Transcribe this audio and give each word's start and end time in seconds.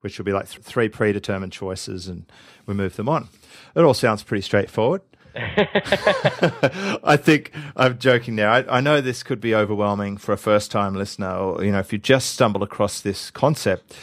which 0.00 0.18
will 0.18 0.24
be 0.24 0.32
like 0.32 0.48
th- 0.48 0.62
three 0.62 0.88
predetermined 0.88 1.52
choices, 1.52 2.08
and 2.08 2.24
we 2.66 2.74
move 2.74 2.96
them 2.96 3.08
on. 3.08 3.28
It 3.74 3.80
all 3.80 3.94
sounds 3.94 4.22
pretty 4.22 4.42
straightforward. 4.42 5.02
I 5.36 7.16
think 7.16 7.52
I'm 7.76 7.98
joking 7.98 8.34
now. 8.34 8.52
I, 8.52 8.78
I, 8.78 8.80
know 8.80 9.00
this 9.00 9.22
could 9.22 9.40
be 9.40 9.54
overwhelming 9.54 10.16
for 10.16 10.32
a 10.32 10.36
first 10.36 10.72
time 10.72 10.96
listener, 10.96 11.32
or 11.32 11.64
you 11.64 11.70
know, 11.70 11.78
if 11.78 11.92
you 11.92 11.98
just 11.98 12.30
stumbled 12.30 12.64
across 12.64 13.00
this 13.00 13.30
concept, 13.30 13.96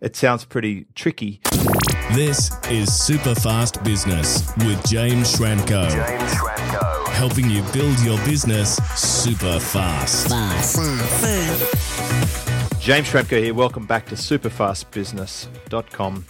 it 0.00 0.16
sounds 0.16 0.44
pretty 0.44 0.86
tricky. 0.96 1.40
This 2.14 2.50
is 2.68 2.92
Super 2.92 3.34
Fast 3.34 3.82
Business 3.84 4.52
with 4.58 4.84
James 4.88 5.36
Schramko. 5.36 5.88
James 5.88 6.32
Schramko. 6.34 7.08
Helping 7.12 7.48
you 7.48 7.62
build 7.72 7.98
your 8.00 8.18
business 8.24 8.76
super 8.96 9.60
fast. 9.60 10.28
Fast. 10.28 11.81
James 12.82 13.08
Schramko 13.08 13.40
here. 13.40 13.54
Welcome 13.54 13.86
back 13.86 14.06
to 14.06 14.16
superfastbusiness.com. 14.16 16.24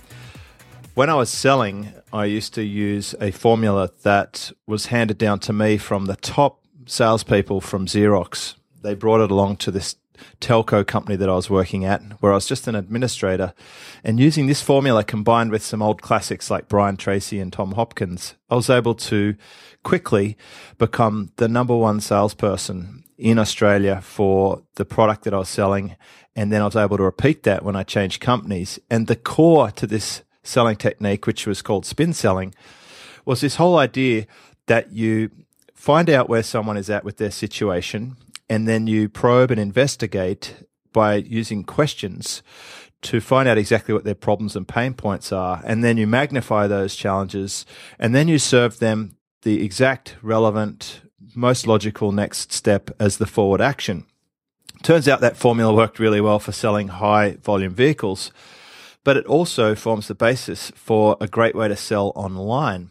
When 0.93 1.09
I 1.09 1.15
was 1.15 1.31
selling, 1.31 1.95
I 2.13 2.27
used 2.27 2.53
to 2.53 2.63
use 2.63 3.15
a 3.23 3.31
formula 3.31 3.91
that 4.03 4.53
was 4.67 4.85
handed 4.87 5.17
down 5.17 5.39
to 5.41 5.55
me 5.55 5.79
from 5.79 6.05
the 6.05 6.17
top 6.17 6.63
salespeople 6.85 7.63
from 7.63 7.87
Xerox. 7.87 8.57
They 8.83 8.93
brought 8.93 9.23
it 9.23 9.31
along 9.31 9.57
to 9.57 9.71
this 9.71 9.97
telco 10.43 10.87
company 10.87 11.17
that 11.17 11.31
I 11.31 11.35
was 11.35 11.49
working 11.49 11.87
at, 11.87 12.03
where 12.21 12.33
I 12.33 12.35
was 12.35 12.47
just 12.47 12.69
an 12.69 12.75
administrator. 12.75 13.55
And 14.05 14.21
using 14.21 14.47
this 14.47 14.61
formula 14.61 15.05
combined 15.05 15.53
with 15.53 15.63
some 15.63 15.81
old 15.81 16.03
classics 16.03 16.51
like 16.51 16.69
Brian 16.69 16.99
Tracy 16.99 17.41
and 17.41 17.51
Tom 17.51 17.73
Hopkins, 17.73 18.35
I 18.51 18.57
was 18.57 18.69
able 18.69 18.95
to 18.97 19.37
quickly 19.85 20.37
become 20.77 21.33
the 21.37 21.49
number 21.49 21.75
one 21.75 22.03
salesperson 22.03 23.03
in 23.23 23.39
Australia 23.39 24.01
for 24.03 24.63
the 24.75 24.85
product 24.85 25.25
that 25.25 25.33
I 25.33 25.39
was 25.39 25.49
selling. 25.49 25.95
And 26.35 26.53
then 26.53 26.63
I 26.63 26.65
was 26.65 26.77
able 26.77 26.97
to 26.97 27.03
repeat 27.03 27.43
that 27.43 27.65
when 27.65 27.77
I 27.77 27.83
changed 27.83 28.21
companies. 28.21 28.79
And 28.91 29.07
the 29.07 29.17
core 29.17 29.71
to 29.73 29.87
this 29.87 30.23
selling 30.43 30.77
technique, 30.77 31.27
which 31.27 31.47
was 31.47 31.63
called 31.63 31.87
spin 31.87 32.13
selling, 32.13 32.55
was 33.25 33.41
this 33.41 33.57
whole 33.57 33.79
idea 33.79 34.27
that 34.67 34.93
you 34.93 35.31
find 35.75 36.09
out 36.09 36.29
where 36.29 36.43
someone 36.43 36.77
is 36.77 36.91
at 36.91 37.05
with 37.05 37.17
their 37.17 37.31
situation 37.31 38.17
and 38.49 38.69
then 38.69 38.87
you 38.87 39.09
probe 39.09 39.51
and 39.51 39.61
investigate 39.61 40.55
by 40.93 41.17
using 41.17 41.65
questions 41.65 42.43
to 43.03 43.21
find 43.21 43.49
out 43.49 43.59
exactly 43.59 43.93
what 43.93 44.05
their 44.05 44.15
problems 44.15 44.55
and 44.55 44.69
pain 44.69 44.95
points 44.95 45.33
are. 45.33 45.61
And 45.65 45.83
then 45.83 45.97
you 45.97 46.07
magnify 46.07 46.67
those 46.67 46.95
challenges 46.95 47.67
and 47.99 48.15
then 48.15 48.29
you 48.29 48.39
serve 48.39 48.79
them 48.79 49.17
the 49.43 49.65
exact 49.65 50.17
relevant, 50.23 51.01
most 51.35 51.67
logical 51.67 52.13
next 52.13 52.53
step 52.53 52.91
as 53.01 53.17
the 53.17 53.27
forward 53.27 53.61
action. 53.61 54.07
Turns 54.83 55.09
out 55.09 55.21
that 55.21 55.37
formula 55.37 55.73
worked 55.73 55.99
really 55.99 56.21
well 56.21 56.39
for 56.39 56.53
selling 56.53 56.89
high 56.89 57.37
volume 57.43 57.75
vehicles 57.75 58.33
but 59.05 59.17
it 59.17 59.27
also 59.27 59.75
forms 59.75 60.09
the 60.09 60.15
basis 60.15 60.71
for 60.75 61.17
a 61.21 61.27
great 61.27 61.55
way 61.55 61.69
to 61.69 61.77
sell 61.77 62.13
online. 62.15 62.91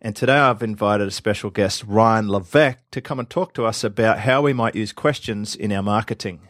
And 0.00 0.16
today 0.16 0.36
I've 0.36 0.62
invited 0.62 1.06
a 1.06 1.12
special 1.12 1.50
guest, 1.50 1.84
Ryan 1.86 2.28
Levesque, 2.28 2.78
to 2.90 3.00
come 3.00 3.20
and 3.20 3.30
talk 3.30 3.54
to 3.54 3.64
us 3.64 3.84
about 3.84 4.20
how 4.20 4.42
we 4.42 4.52
might 4.52 4.74
use 4.74 4.92
questions 4.92 5.54
in 5.54 5.70
our 5.72 5.82
marketing. 5.82 6.48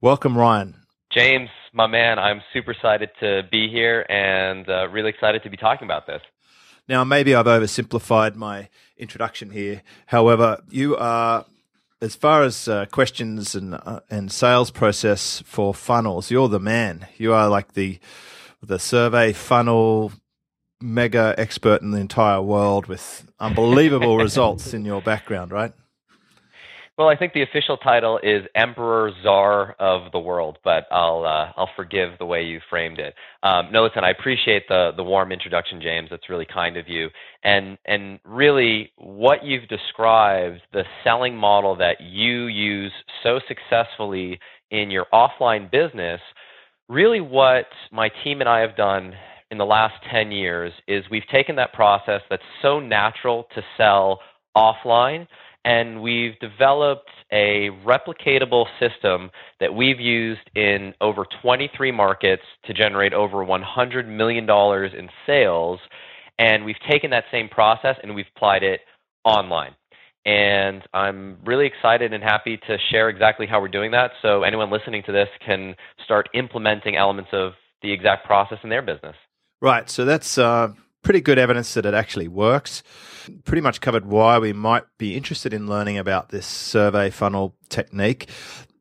Welcome, 0.00 0.36
Ryan. 0.36 0.74
James, 1.12 1.48
my 1.72 1.86
man, 1.86 2.18
I'm 2.18 2.42
super 2.52 2.72
excited 2.72 3.10
to 3.20 3.42
be 3.50 3.68
here 3.68 4.04
and 4.08 4.68
uh, 4.68 4.88
really 4.88 5.10
excited 5.10 5.42
to 5.44 5.50
be 5.50 5.56
talking 5.56 5.86
about 5.86 6.06
this. 6.06 6.20
Now, 6.88 7.04
maybe 7.04 7.34
I've 7.34 7.46
oversimplified 7.46 8.34
my 8.34 8.68
introduction 8.96 9.50
here. 9.50 9.82
However, 10.06 10.62
you 10.70 10.96
are, 10.96 11.44
as 12.00 12.14
far 12.14 12.42
as 12.42 12.68
uh, 12.68 12.86
questions 12.86 13.54
and 13.54 13.74
uh, 13.74 14.00
and 14.10 14.30
sales 14.30 14.70
process 14.70 15.42
for 15.44 15.74
funnels, 15.74 16.30
you're 16.30 16.48
the 16.48 16.60
man. 16.60 17.06
You 17.16 17.32
are 17.32 17.48
like 17.48 17.72
the 17.74 17.98
the 18.62 18.78
survey 18.78 19.32
funnel 19.32 20.12
mega 20.80 21.34
expert 21.36 21.82
in 21.82 21.90
the 21.90 21.98
entire 21.98 22.40
world 22.40 22.86
with 22.86 23.30
unbelievable 23.40 24.16
results 24.26 24.72
in 24.72 24.84
your 24.84 25.02
background, 25.02 25.50
right? 25.50 25.72
Well, 26.98 27.08
I 27.08 27.14
think 27.16 27.32
the 27.32 27.42
official 27.42 27.76
title 27.76 28.18
is 28.24 28.42
Emperor 28.56 29.12
Czar 29.22 29.76
of 29.78 30.10
the 30.10 30.18
World, 30.18 30.58
but 30.64 30.88
I'll 30.90 31.24
uh, 31.24 31.52
I'll 31.56 31.70
forgive 31.76 32.18
the 32.18 32.26
way 32.26 32.42
you 32.42 32.58
framed 32.68 32.98
it. 32.98 33.14
Um, 33.44 33.68
no, 33.70 33.84
listen, 33.84 34.02
I 34.02 34.10
appreciate 34.10 34.66
the 34.66 34.90
the 34.96 35.04
warm 35.04 35.30
introduction, 35.30 35.80
James. 35.80 36.08
That's 36.10 36.28
really 36.28 36.44
kind 36.52 36.76
of 36.76 36.88
you. 36.88 37.08
And 37.44 37.78
and 37.86 38.18
really, 38.24 38.90
what 38.96 39.44
you've 39.44 39.68
described, 39.68 40.60
the 40.72 40.82
selling 41.04 41.36
model 41.36 41.76
that 41.76 42.00
you 42.00 42.46
use 42.46 42.92
so 43.22 43.38
successfully 43.46 44.40
in 44.72 44.90
your 44.90 45.06
offline 45.12 45.70
business, 45.70 46.20
really 46.88 47.20
what 47.20 47.66
my 47.92 48.10
team 48.24 48.40
and 48.40 48.48
I 48.48 48.58
have 48.58 48.76
done 48.76 49.14
in 49.52 49.56
the 49.58 49.64
last 49.64 49.94
10 50.10 50.32
years 50.32 50.72
is 50.88 51.04
we've 51.10 51.26
taken 51.32 51.54
that 51.56 51.72
process 51.72 52.22
that's 52.28 52.42
so 52.60 52.80
natural 52.80 53.46
to 53.54 53.62
sell 53.76 54.20
offline 54.56 55.28
and 55.68 56.00
we've 56.00 56.38
developed 56.38 57.10
a 57.30 57.68
replicatable 57.84 58.64
system 58.80 59.30
that 59.60 59.74
we've 59.74 60.00
used 60.00 60.40
in 60.54 60.94
over 61.02 61.26
23 61.42 61.92
markets 61.92 62.42
to 62.64 62.72
generate 62.72 63.12
over 63.12 63.44
$100 63.44 64.08
million 64.08 64.48
in 64.48 65.10
sales. 65.26 65.78
And 66.38 66.64
we've 66.64 66.80
taken 66.88 67.10
that 67.10 67.24
same 67.30 67.50
process 67.50 67.96
and 68.02 68.14
we've 68.14 68.24
applied 68.34 68.62
it 68.62 68.80
online. 69.24 69.74
And 70.24 70.82
I'm 70.94 71.36
really 71.44 71.66
excited 71.66 72.14
and 72.14 72.24
happy 72.24 72.56
to 72.66 72.78
share 72.90 73.10
exactly 73.10 73.46
how 73.46 73.60
we're 73.60 73.68
doing 73.68 73.90
that 73.90 74.12
so 74.22 74.44
anyone 74.44 74.70
listening 74.70 75.02
to 75.04 75.12
this 75.12 75.28
can 75.44 75.74
start 76.02 76.30
implementing 76.32 76.96
elements 76.96 77.30
of 77.34 77.52
the 77.82 77.92
exact 77.92 78.24
process 78.24 78.58
in 78.64 78.70
their 78.70 78.82
business. 78.82 79.16
Right. 79.60 79.90
So 79.90 80.06
that's 80.06 80.38
uh, 80.38 80.72
pretty 81.02 81.20
good 81.20 81.38
evidence 81.38 81.74
that 81.74 81.86
it 81.86 81.94
actually 81.94 82.28
works. 82.28 82.82
Pretty 83.44 83.60
much 83.60 83.80
covered 83.80 84.06
why 84.06 84.38
we 84.38 84.52
might 84.52 84.84
be 84.96 85.16
interested 85.16 85.52
in 85.52 85.66
learning 85.66 85.98
about 85.98 86.30
this 86.30 86.46
survey 86.46 87.10
funnel 87.10 87.54
technique. 87.68 88.28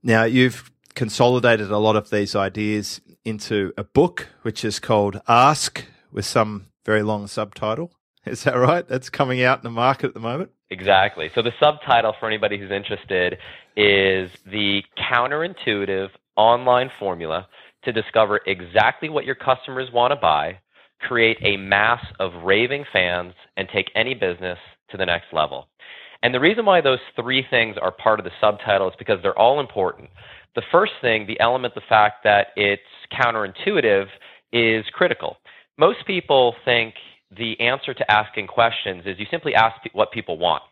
Now, 0.04 0.24
you've 0.24 0.72
consolidated 0.96 1.70
a 1.70 1.78
lot 1.78 1.96
of 1.96 2.10
these 2.10 2.36
ideas 2.36 3.02
into 3.26 3.74
a 3.78 3.84
book, 3.84 4.28
which 4.42 4.64
is 4.64 4.80
called 4.80 5.22
Ask, 5.28 5.84
with 6.12 6.26
some 6.26 6.68
very 6.86 7.04
long 7.04 7.28
subtitle. 7.28 7.92
Is 8.26 8.44
that 8.44 8.58
right? 8.58 8.88
That's 8.88 9.10
coming 9.10 9.42
out 9.44 9.60
in 9.60 9.64
the 9.64 9.70
market 9.70 10.08
at 10.08 10.14
the 10.14 10.20
moment. 10.20 10.52
Exactly. 10.70 11.30
So 11.34 11.42
the 11.42 11.54
subtitle 11.60 12.14
for 12.20 12.28
anybody 12.28 12.58
who's 12.58 12.72
interested 12.72 13.38
is 13.76 14.32
the 14.46 14.84
counterintuitive 14.98 16.10
online 16.36 16.90
formula 17.00 17.48
to 17.84 17.94
discover 17.94 18.42
exactly 18.46 19.08
what 19.08 19.24
your 19.26 19.36
customers 19.36 19.90
want 19.94 20.12
to 20.12 20.16
buy, 20.16 20.60
create 21.00 21.38
a 21.42 21.58
mass 21.58 22.04
of 22.20 22.44
raving 22.44 22.86
fans, 22.92 23.34
and 23.56 23.68
take 23.74 23.92
any 23.96 24.14
business 24.14 24.58
to 24.90 24.98
the 24.98 25.06
next 25.06 25.28
level. 25.34 25.68
And 26.24 26.34
the 26.34 26.40
reason 26.40 26.66
why 26.66 26.82
those 26.82 27.00
three 27.16 27.46
things 27.50 27.76
are 27.82 27.92
part 27.92 28.20
of 28.20 28.24
the 28.24 28.32
subtitle 28.42 28.88
is 28.88 28.96
because 28.98 29.20
they're 29.22 29.38
all 29.38 29.60
important. 29.60 30.10
The 30.56 30.64
first 30.72 30.94
thing, 31.02 31.28
the 31.28 31.40
element, 31.40 31.76
the 31.76 31.82
fact 31.88 32.24
that 32.24 32.48
it's 32.56 32.82
counterintuitive, 33.14 34.08
is 34.52 34.86
critical. 34.94 35.38
Most 35.78 36.00
people 36.08 36.56
think 36.66 36.96
the 37.38 37.60
answer 37.60 37.94
to 37.94 38.12
asking 38.12 38.48
questions 38.48 39.04
is 39.06 39.20
you 39.20 39.26
simply 39.30 39.54
ask 39.54 39.76
what 39.94 40.12
people 40.12 40.38
want. 40.38 40.64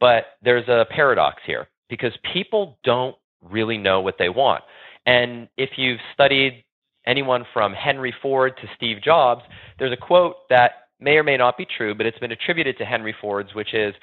But 0.00 0.36
there's 0.42 0.68
a 0.68 0.86
paradox 0.90 1.42
here 1.44 1.68
because 1.90 2.12
people 2.32 2.78
don't 2.84 3.16
really 3.42 3.76
know 3.78 4.00
what 4.00 4.14
they 4.18 4.28
want. 4.28 4.62
And 5.06 5.48
if 5.56 5.70
you've 5.76 6.00
studied 6.14 6.64
anyone 7.08 7.44
from 7.52 7.72
Henry 7.72 8.14
Ford 8.22 8.52
to 8.60 8.68
Steve 8.76 8.98
Jobs, 9.02 9.42
there's 9.78 9.92
a 9.92 9.96
quote 9.96 10.48
that 10.50 10.72
may 11.00 11.16
or 11.16 11.24
may 11.24 11.36
not 11.36 11.56
be 11.56 11.66
true, 11.76 11.94
but 11.94 12.06
it's 12.06 12.18
been 12.18 12.32
attributed 12.32 12.76
to 12.78 12.84
Henry 12.84 13.14
Ford's, 13.20 13.54
which 13.54 13.74
is 13.74 13.94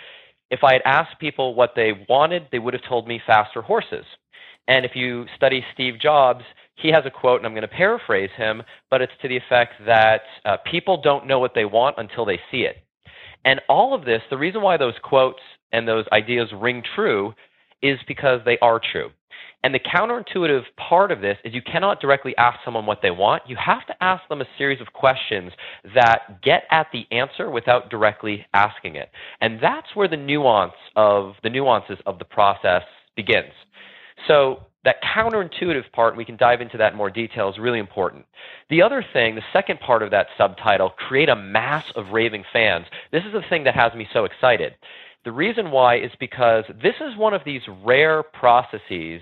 if 0.50 0.64
I 0.64 0.74
had 0.74 0.82
asked 0.86 1.20
people 1.20 1.56
what 1.56 1.74
they 1.76 2.06
wanted, 2.10 2.48
they 2.52 2.60
would 2.60 2.74
have 2.74 2.84
told 2.88 3.08
me 3.08 3.22
faster 3.26 3.62
horses. 3.62 4.06
And 4.68 4.86
if 4.86 4.92
you 4.96 5.26
study 5.36 5.64
Steve 5.74 5.96
Jobs, 6.02 6.44
he 6.76 6.90
has 6.90 7.04
a 7.06 7.12
quote, 7.12 7.40
and 7.40 7.46
I'm 7.46 7.54
going 7.54 7.62
to 7.62 7.68
paraphrase 7.68 8.32
him, 8.36 8.64
but 8.90 9.02
it's 9.02 9.14
to 9.22 9.28
the 9.28 9.38
effect 9.38 9.74
that 9.86 10.22
uh, 10.44 10.58
people 10.70 11.02
don't 11.02 11.28
know 11.28 11.40
what 11.40 11.54
they 11.56 11.66
want 11.66 11.96
until 11.98 12.26
they 12.26 12.40
see 12.52 12.62
it. 12.62 12.78
And 13.46 13.62
all 13.70 13.94
of 13.94 14.06
this, 14.06 14.22
the 14.30 14.38
reason 14.38 14.62
why 14.62 14.78
those 14.78 14.96
quotes 15.04 15.42
and 15.72 15.88
those 15.88 16.06
ideas 16.12 16.50
ring 16.56 16.82
true 16.96 17.34
is 17.86 18.00
because 18.08 18.42
they 18.46 18.58
are 18.60 18.80
true. 18.92 19.10
And 19.64 19.74
the 19.74 19.80
counterintuitive 19.80 20.64
part 20.78 21.12
of 21.12 21.22
this 21.22 21.38
is 21.44 21.56
you 21.56 21.62
cannot 21.62 22.00
directly 22.00 22.38
ask 22.38 22.60
someone 22.64 22.86
what 22.86 23.02
they 23.02 23.10
want. 23.10 23.42
You 23.48 23.56
have 23.56 23.86
to 23.88 24.04
ask 24.04 24.22
them 24.30 24.42
a 24.42 24.46
series 24.60 24.80
of 24.80 24.94
questions 24.94 25.52
that 25.96 26.44
get 26.44 26.66
at 26.70 26.88
the 26.94 27.08
answer 27.12 27.50
without 27.50 27.90
directly 27.90 28.46
asking 28.54 28.96
it. 28.96 29.10
And 29.42 29.60
that's 29.60 29.88
where 29.96 30.08
the 30.08 30.18
nuance 30.18 30.76
of 30.96 31.34
the 31.42 31.50
nuances 31.50 31.98
of 32.06 32.20
the 32.20 32.26
process 32.26 32.84
begins. 33.16 33.54
So 34.28 34.60
that 34.84 34.98
counterintuitive 35.04 35.92
part, 35.94 36.16
we 36.16 36.26
can 36.26 36.38
dive 36.38 36.62
into 36.62 36.78
that 36.78 36.92
in 36.92 36.98
more 36.98 37.10
detail, 37.10 37.50
is 37.50 37.58
really 37.58 37.80
important. 37.80 38.26
The 38.70 38.84
other 38.84 39.04
thing, 39.14 39.34
the 39.34 39.42
second 39.52 39.80
part 39.80 40.04
of 40.04 40.12
that 40.12 40.28
subtitle, 40.38 40.92
create 40.92 41.28
a 41.28 41.36
mass 41.36 41.86
of 41.96 42.10
raving 42.14 42.44
fans. 42.54 42.86
This 43.12 43.24
is 43.26 43.34
the 43.34 43.42
thing 43.50 43.64
that 43.64 43.74
has 43.74 43.96
me 43.96 44.08
so 44.14 44.26
excited. 44.26 44.76
The 45.26 45.32
reason 45.32 45.72
why 45.72 45.98
is 45.98 46.12
because 46.20 46.66
this 46.84 46.94
is 47.02 47.18
one 47.18 47.34
of 47.34 47.42
these 47.44 47.64
rare 47.84 48.22
processes 48.22 49.22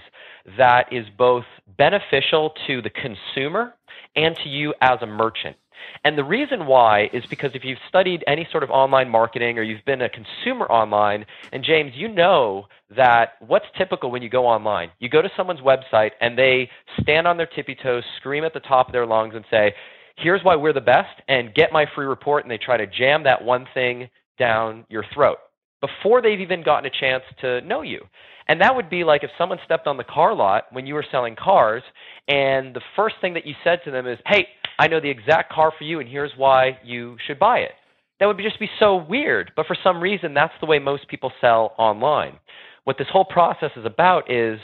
that 0.58 0.92
is 0.92 1.06
both 1.18 1.46
beneficial 1.78 2.54
to 2.68 2.82
the 2.82 2.90
consumer 2.90 3.74
and 4.14 4.36
to 4.44 4.50
you 4.50 4.74
as 4.82 5.02
a 5.02 5.06
merchant. 5.06 5.56
And 6.04 6.18
the 6.18 6.24
reason 6.26 6.66
why 6.66 7.10
is 7.14 7.26
because 7.30 7.52
if 7.54 7.64
you've 7.64 7.80
studied 7.88 8.22
any 8.28 8.46
sort 8.52 8.64
of 8.64 8.70
online 8.70 9.10
marketing 9.10 9.58
or 9.58 9.64
you've 9.64 9.86
been 9.86 10.02
a 10.02 10.10
consumer 10.10 10.66
online, 10.66 11.26
and 11.54 11.64
James, 11.64 11.94
you 11.96 12.10
know 12.10 12.68
that 12.98 13.36
what's 13.40 13.66
typical 13.78 14.12
when 14.12 14.22
you 14.22 14.30
go 14.30 14.46
online? 14.46 14.92
You 15.00 15.08
go 15.08 15.22
to 15.22 15.32
someone's 15.38 15.62
website 15.62 16.12
and 16.20 16.38
they 16.38 16.70
stand 17.02 17.28
on 17.28 17.38
their 17.38 17.48
tippy 17.48 17.76
toes, 17.82 18.04
scream 18.18 18.44
at 18.44 18.54
the 18.54 18.60
top 18.60 18.88
of 18.88 18.92
their 18.92 19.06
lungs, 19.06 19.36
and 19.36 19.46
say, 19.50 19.74
Here's 20.18 20.44
why 20.44 20.58
we're 20.58 20.74
the 20.74 20.82
best, 20.82 21.22
and 21.30 21.56
get 21.56 21.72
my 21.72 21.86
free 21.96 22.06
report. 22.06 22.44
And 22.44 22.52
they 22.52 22.60
try 22.60 22.76
to 22.76 22.86
jam 22.86 23.24
that 23.24 23.44
one 23.44 23.66
thing 23.74 24.10
down 24.38 24.86
your 24.90 25.06
throat 25.14 25.38
before 25.84 26.22
they've 26.22 26.40
even 26.40 26.64
gotten 26.64 26.86
a 26.86 27.00
chance 27.00 27.24
to 27.42 27.60
know 27.62 27.82
you. 27.82 28.00
And 28.48 28.62
that 28.62 28.74
would 28.74 28.90
be 28.90 29.04
like 29.04 29.24
if 29.24 29.30
someone 29.38 29.58
stepped 29.66 29.86
on 29.86 29.98
the 29.98 30.04
car 30.06 30.34
lot 30.34 30.66
when 30.72 30.86
you 30.88 30.94
were 30.94 31.06
selling 31.12 31.36
cars, 31.36 31.84
and 32.30 32.74
the 32.74 32.82
first 32.96 33.16
thing 33.20 33.34
that 33.34 33.46
you 33.46 33.54
said 33.66 33.80
to 33.84 33.92
them 33.92 34.08
is, 34.08 34.18
Hey, 34.26 34.48
I 34.80 34.88
know 34.88 35.02
the 35.02 35.10
exact 35.10 35.52
car 35.52 35.74
for 35.78 35.84
you, 35.84 36.00
and 36.00 36.08
here's 36.08 36.32
why 36.38 36.78
you 36.86 37.18
should 37.28 37.38
buy 37.38 37.60
it. 37.60 37.72
That 38.20 38.28
would 38.28 38.38
just 38.38 38.60
be 38.60 38.70
so 38.80 38.96
weird. 38.96 39.52
But 39.58 39.66
for 39.66 39.76
some 39.84 40.00
reason, 40.00 40.34
that's 40.34 40.54
the 40.62 40.68
way 40.68 40.80
most 40.80 41.08
people 41.10 41.32
sell 41.42 41.74
online. 41.78 42.40
What 42.86 42.98
this 42.98 43.08
whole 43.12 43.26
process 43.26 43.72
is 43.76 43.86
about 43.86 44.32
is 44.32 44.60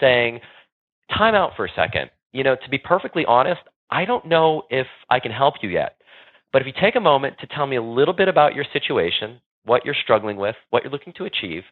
saying, 0.00 0.40
time 1.16 1.34
out 1.34 1.52
for 1.56 1.64
a 1.64 1.72
second. 1.74 2.10
You 2.32 2.44
know, 2.44 2.56
to 2.56 2.70
be 2.70 2.78
perfectly 2.78 3.24
honest, 3.26 3.60
I 3.90 4.04
don't 4.04 4.26
know 4.26 4.64
if 4.68 4.86
I 5.08 5.20
can 5.20 5.32
help 5.32 5.54
you 5.62 5.70
yet. 5.70 5.96
But 6.52 6.62
if 6.62 6.66
you 6.66 6.72
take 6.80 6.96
a 6.96 7.00
moment 7.00 7.36
to 7.40 7.46
tell 7.46 7.66
me 7.66 7.76
a 7.76 7.82
little 7.82 8.14
bit 8.14 8.28
about 8.28 8.54
your 8.54 8.64
situation, 8.72 9.40
what 9.68 9.84
you're 9.84 9.94
struggling 10.02 10.36
with, 10.36 10.56
what 10.70 10.82
you're 10.82 10.92
looking 10.92 11.12
to 11.14 11.24
achieve, 11.24 11.62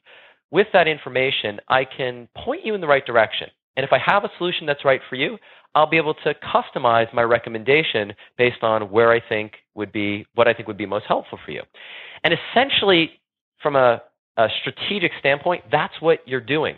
with 0.50 0.69
that 0.72 0.87
information, 0.87 1.60
I 1.69 1.84
can 1.84 2.28
point 2.37 2.64
you 2.64 2.75
in 2.75 2.81
the 2.81 2.87
right 2.87 3.04
direction. 3.04 3.48
And 3.76 3.84
if 3.84 3.93
I 3.93 3.98
have 3.98 4.25
a 4.25 4.31
solution 4.38 4.66
that's 4.66 4.84
right 4.84 5.00
for 5.08 5.16
you, 5.16 5.38
I'll 5.75 5.88
be 5.88 5.98
able 5.98 6.14
to 6.14 6.34
customize 6.34 7.12
my 7.12 7.22
recommendation 7.22 8.14
based 8.38 8.62
on 8.62 8.90
where 8.90 9.12
I 9.12 9.20
think 9.28 9.52
would 9.75 9.93
be 9.93 10.26
what 10.34 10.48
I 10.48 10.54
think 10.54 10.69
would 10.69 10.78
be 10.78 10.87
most 10.87 11.04
helpful 11.06 11.38
for 11.44 11.50
you. 11.50 11.62
And 12.25 12.32
essentially, 12.32 13.10
from 13.62 13.76
a, 13.76 14.02
a 14.38 14.48
strategic 14.60 15.12
standpoint, 15.19 15.64
that's 15.70 15.94
what 16.00 16.20
you're 16.26 16.40
doing. 16.40 16.76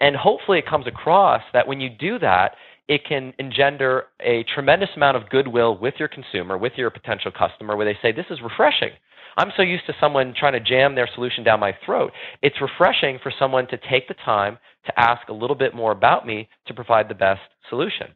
And 0.00 0.16
hopefully, 0.16 0.58
it 0.58 0.66
comes 0.66 0.88
across 0.88 1.42
that 1.52 1.68
when 1.68 1.80
you 1.80 1.88
do 1.88 2.18
that, 2.18 2.56
it 2.88 3.02
can 3.08 3.32
engender 3.38 4.06
a 4.20 4.44
tremendous 4.54 4.90
amount 4.96 5.16
of 5.16 5.30
goodwill 5.30 5.78
with 5.78 5.94
your 5.98 6.08
consumer, 6.08 6.58
with 6.58 6.72
your 6.76 6.90
potential 6.90 7.30
customer, 7.30 7.76
where 7.76 7.86
they 7.86 7.98
say, 8.02 8.10
This 8.10 8.26
is 8.30 8.40
refreshing. 8.42 8.90
I'm 9.36 9.52
so 9.56 9.62
used 9.62 9.86
to 9.86 9.94
someone 10.00 10.34
trying 10.38 10.52
to 10.52 10.60
jam 10.60 10.94
their 10.94 11.08
solution 11.14 11.44
down 11.44 11.60
my 11.60 11.74
throat. 11.84 12.12
It's 12.42 12.60
refreshing 12.60 13.18
for 13.22 13.32
someone 13.38 13.66
to 13.68 13.78
take 13.90 14.08
the 14.08 14.14
time 14.24 14.58
to 14.86 15.00
ask 15.00 15.28
a 15.28 15.32
little 15.32 15.56
bit 15.56 15.74
more 15.74 15.92
about 15.92 16.26
me 16.26 16.48
to 16.66 16.74
provide 16.74 17.08
the 17.08 17.14
best 17.14 17.40
solution. 17.68 18.08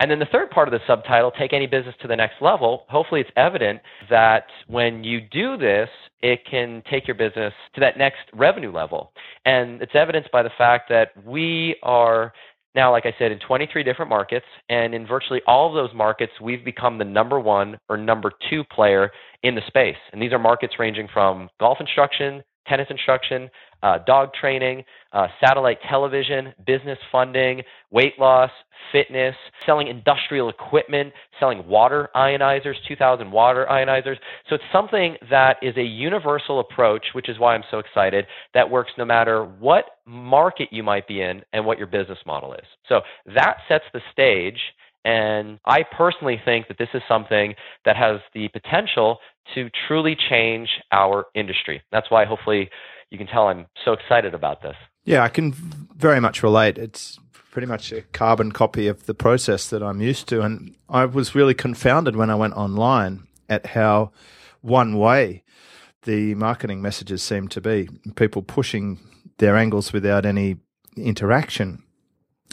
And 0.00 0.10
then 0.10 0.18
the 0.18 0.26
third 0.26 0.50
part 0.50 0.66
of 0.66 0.72
the 0.72 0.80
subtitle, 0.86 1.30
Take 1.30 1.52
Any 1.52 1.66
Business 1.66 1.94
to 2.02 2.08
the 2.08 2.16
Next 2.16 2.34
Level, 2.40 2.84
hopefully 2.88 3.20
it's 3.20 3.30
evident 3.36 3.80
that 4.10 4.46
when 4.66 5.04
you 5.04 5.20
do 5.20 5.56
this, 5.56 5.88
it 6.20 6.40
can 6.50 6.82
take 6.90 7.06
your 7.06 7.14
business 7.14 7.52
to 7.74 7.80
that 7.80 7.96
next 7.96 8.22
revenue 8.32 8.72
level. 8.72 9.12
And 9.44 9.80
it's 9.82 9.94
evidenced 9.94 10.32
by 10.32 10.42
the 10.42 10.50
fact 10.56 10.88
that 10.88 11.10
we 11.24 11.76
are 11.82 12.32
now, 12.74 12.90
like 12.90 13.06
I 13.06 13.14
said, 13.18 13.30
in 13.30 13.38
23 13.38 13.84
different 13.84 14.08
markets, 14.08 14.46
and 14.68 14.94
in 14.94 15.06
virtually 15.06 15.40
all 15.46 15.68
of 15.68 15.74
those 15.74 15.94
markets, 15.96 16.32
we've 16.42 16.64
become 16.64 16.98
the 16.98 17.04
number 17.04 17.38
one 17.38 17.78
or 17.88 17.96
number 17.96 18.32
two 18.50 18.64
player 18.64 19.10
in 19.42 19.54
the 19.54 19.62
space. 19.68 19.96
And 20.12 20.20
these 20.20 20.32
are 20.32 20.38
markets 20.38 20.74
ranging 20.78 21.08
from 21.12 21.48
golf 21.60 21.78
instruction, 21.80 22.42
tennis 22.66 22.88
instruction, 22.90 23.48
uh, 23.84 23.98
dog 24.06 24.32
training, 24.32 24.82
uh, 25.12 25.28
satellite 25.44 25.78
television, 25.88 26.54
business 26.66 26.98
funding, 27.12 27.62
weight 27.90 28.18
loss, 28.18 28.50
fitness, 28.90 29.36
selling 29.66 29.88
industrial 29.88 30.48
equipment, 30.48 31.12
selling 31.38 31.66
water 31.68 32.08
ionizers, 32.16 32.74
2,000 32.88 33.30
water 33.30 33.66
ionizers. 33.70 34.16
So 34.48 34.54
it's 34.54 34.64
something 34.72 35.16
that 35.30 35.58
is 35.62 35.76
a 35.76 35.82
universal 35.82 36.60
approach, 36.60 37.04
which 37.12 37.28
is 37.28 37.38
why 37.38 37.54
I'm 37.54 37.62
so 37.70 37.78
excited, 37.78 38.26
that 38.54 38.68
works 38.68 38.90
no 38.96 39.04
matter 39.04 39.44
what 39.44 39.84
market 40.06 40.70
you 40.72 40.82
might 40.82 41.06
be 41.06 41.20
in 41.20 41.42
and 41.52 41.66
what 41.66 41.76
your 41.76 41.86
business 41.86 42.18
model 42.24 42.54
is. 42.54 42.66
So 42.88 43.02
that 43.34 43.58
sets 43.68 43.84
the 43.92 44.00
stage. 44.12 44.58
And 45.04 45.58
I 45.66 45.82
personally 45.82 46.40
think 46.42 46.68
that 46.68 46.78
this 46.78 46.88
is 46.94 47.02
something 47.06 47.54
that 47.84 47.96
has 47.96 48.20
the 48.32 48.48
potential 48.48 49.18
to 49.54 49.68
truly 49.86 50.16
change 50.30 50.70
our 50.92 51.26
industry. 51.34 51.82
That's 51.92 52.10
why 52.10 52.24
hopefully 52.24 52.70
you 53.10 53.18
can 53.18 53.26
tell 53.26 53.48
I'm 53.48 53.66
so 53.84 53.92
excited 53.92 54.34
about 54.34 54.62
this. 54.62 54.76
Yeah, 55.04 55.22
I 55.22 55.28
can 55.28 55.52
very 55.52 56.20
much 56.20 56.42
relate. 56.42 56.78
It's 56.78 57.18
pretty 57.50 57.66
much 57.66 57.92
a 57.92 58.02
carbon 58.02 58.50
copy 58.50 58.88
of 58.88 59.06
the 59.06 59.14
process 59.14 59.68
that 59.68 59.82
I'm 59.82 60.00
used 60.00 60.28
to. 60.28 60.42
And 60.42 60.74
I 60.88 61.04
was 61.04 61.34
really 61.34 61.54
confounded 61.54 62.16
when 62.16 62.30
I 62.30 62.34
went 62.34 62.54
online 62.54 63.28
at 63.48 63.66
how 63.66 64.10
one 64.60 64.98
way 64.98 65.44
the 66.02 66.34
marketing 66.34 66.82
messages 66.82 67.22
seem 67.22 67.48
to 67.48 67.60
be 67.60 67.88
people 68.16 68.42
pushing 68.42 68.98
their 69.38 69.56
angles 69.56 69.92
without 69.92 70.26
any 70.26 70.56
interaction. 70.96 71.82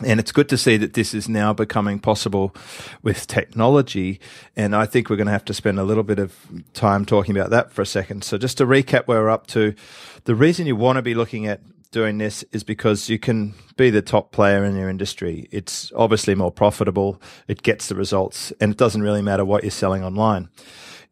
And 0.03 0.19
it's 0.19 0.31
good 0.31 0.49
to 0.49 0.57
see 0.57 0.77
that 0.77 0.93
this 0.93 1.13
is 1.13 1.29
now 1.29 1.53
becoming 1.53 1.99
possible 1.99 2.55
with 3.03 3.27
technology. 3.27 4.19
And 4.55 4.75
I 4.75 4.85
think 4.85 5.09
we're 5.09 5.15
going 5.15 5.27
to 5.27 5.33
have 5.33 5.45
to 5.45 5.53
spend 5.53 5.79
a 5.79 5.83
little 5.83 6.03
bit 6.03 6.17
of 6.17 6.35
time 6.73 7.05
talking 7.05 7.35
about 7.37 7.51
that 7.51 7.71
for 7.71 7.83
a 7.83 7.85
second. 7.85 8.23
So, 8.23 8.37
just 8.37 8.57
to 8.57 8.65
recap 8.65 9.05
where 9.05 9.21
we're 9.21 9.29
up 9.29 9.47
to, 9.47 9.75
the 10.23 10.33
reason 10.33 10.65
you 10.65 10.75
want 10.75 10.95
to 10.95 11.01
be 11.01 11.13
looking 11.13 11.45
at 11.45 11.61
doing 11.91 12.17
this 12.17 12.43
is 12.51 12.63
because 12.63 13.09
you 13.09 13.19
can 13.19 13.53
be 13.75 13.89
the 13.89 14.01
top 14.01 14.31
player 14.31 14.63
in 14.63 14.75
your 14.75 14.89
industry. 14.89 15.47
It's 15.51 15.91
obviously 15.95 16.35
more 16.35 16.51
profitable, 16.51 17.21
it 17.47 17.63
gets 17.63 17.87
the 17.87 17.95
results, 17.95 18.51
and 18.59 18.71
it 18.71 18.77
doesn't 18.77 19.01
really 19.01 19.21
matter 19.21 19.45
what 19.45 19.63
you're 19.63 19.71
selling 19.71 20.03
online. 20.03 20.49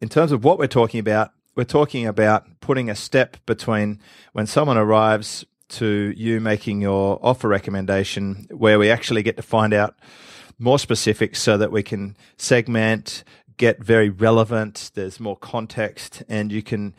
In 0.00 0.08
terms 0.08 0.32
of 0.32 0.42
what 0.42 0.58
we're 0.58 0.66
talking 0.66 0.98
about, 0.98 1.32
we're 1.54 1.64
talking 1.64 2.06
about 2.06 2.46
putting 2.60 2.88
a 2.88 2.94
step 2.94 3.36
between 3.44 4.00
when 4.32 4.46
someone 4.46 4.78
arrives 4.78 5.44
to 5.70 6.12
you 6.16 6.40
making 6.40 6.80
your 6.80 7.18
offer 7.22 7.48
recommendation 7.48 8.46
where 8.50 8.78
we 8.78 8.90
actually 8.90 9.22
get 9.22 9.36
to 9.36 9.42
find 9.42 9.72
out 9.72 9.96
more 10.58 10.78
specifics 10.78 11.40
so 11.40 11.56
that 11.56 11.72
we 11.72 11.82
can 11.82 12.16
segment, 12.36 13.24
get 13.56 13.82
very 13.82 14.08
relevant. 14.08 14.90
There's 14.94 15.20
more 15.20 15.36
context, 15.36 16.22
and 16.28 16.50
you 16.50 16.62
can 16.62 16.94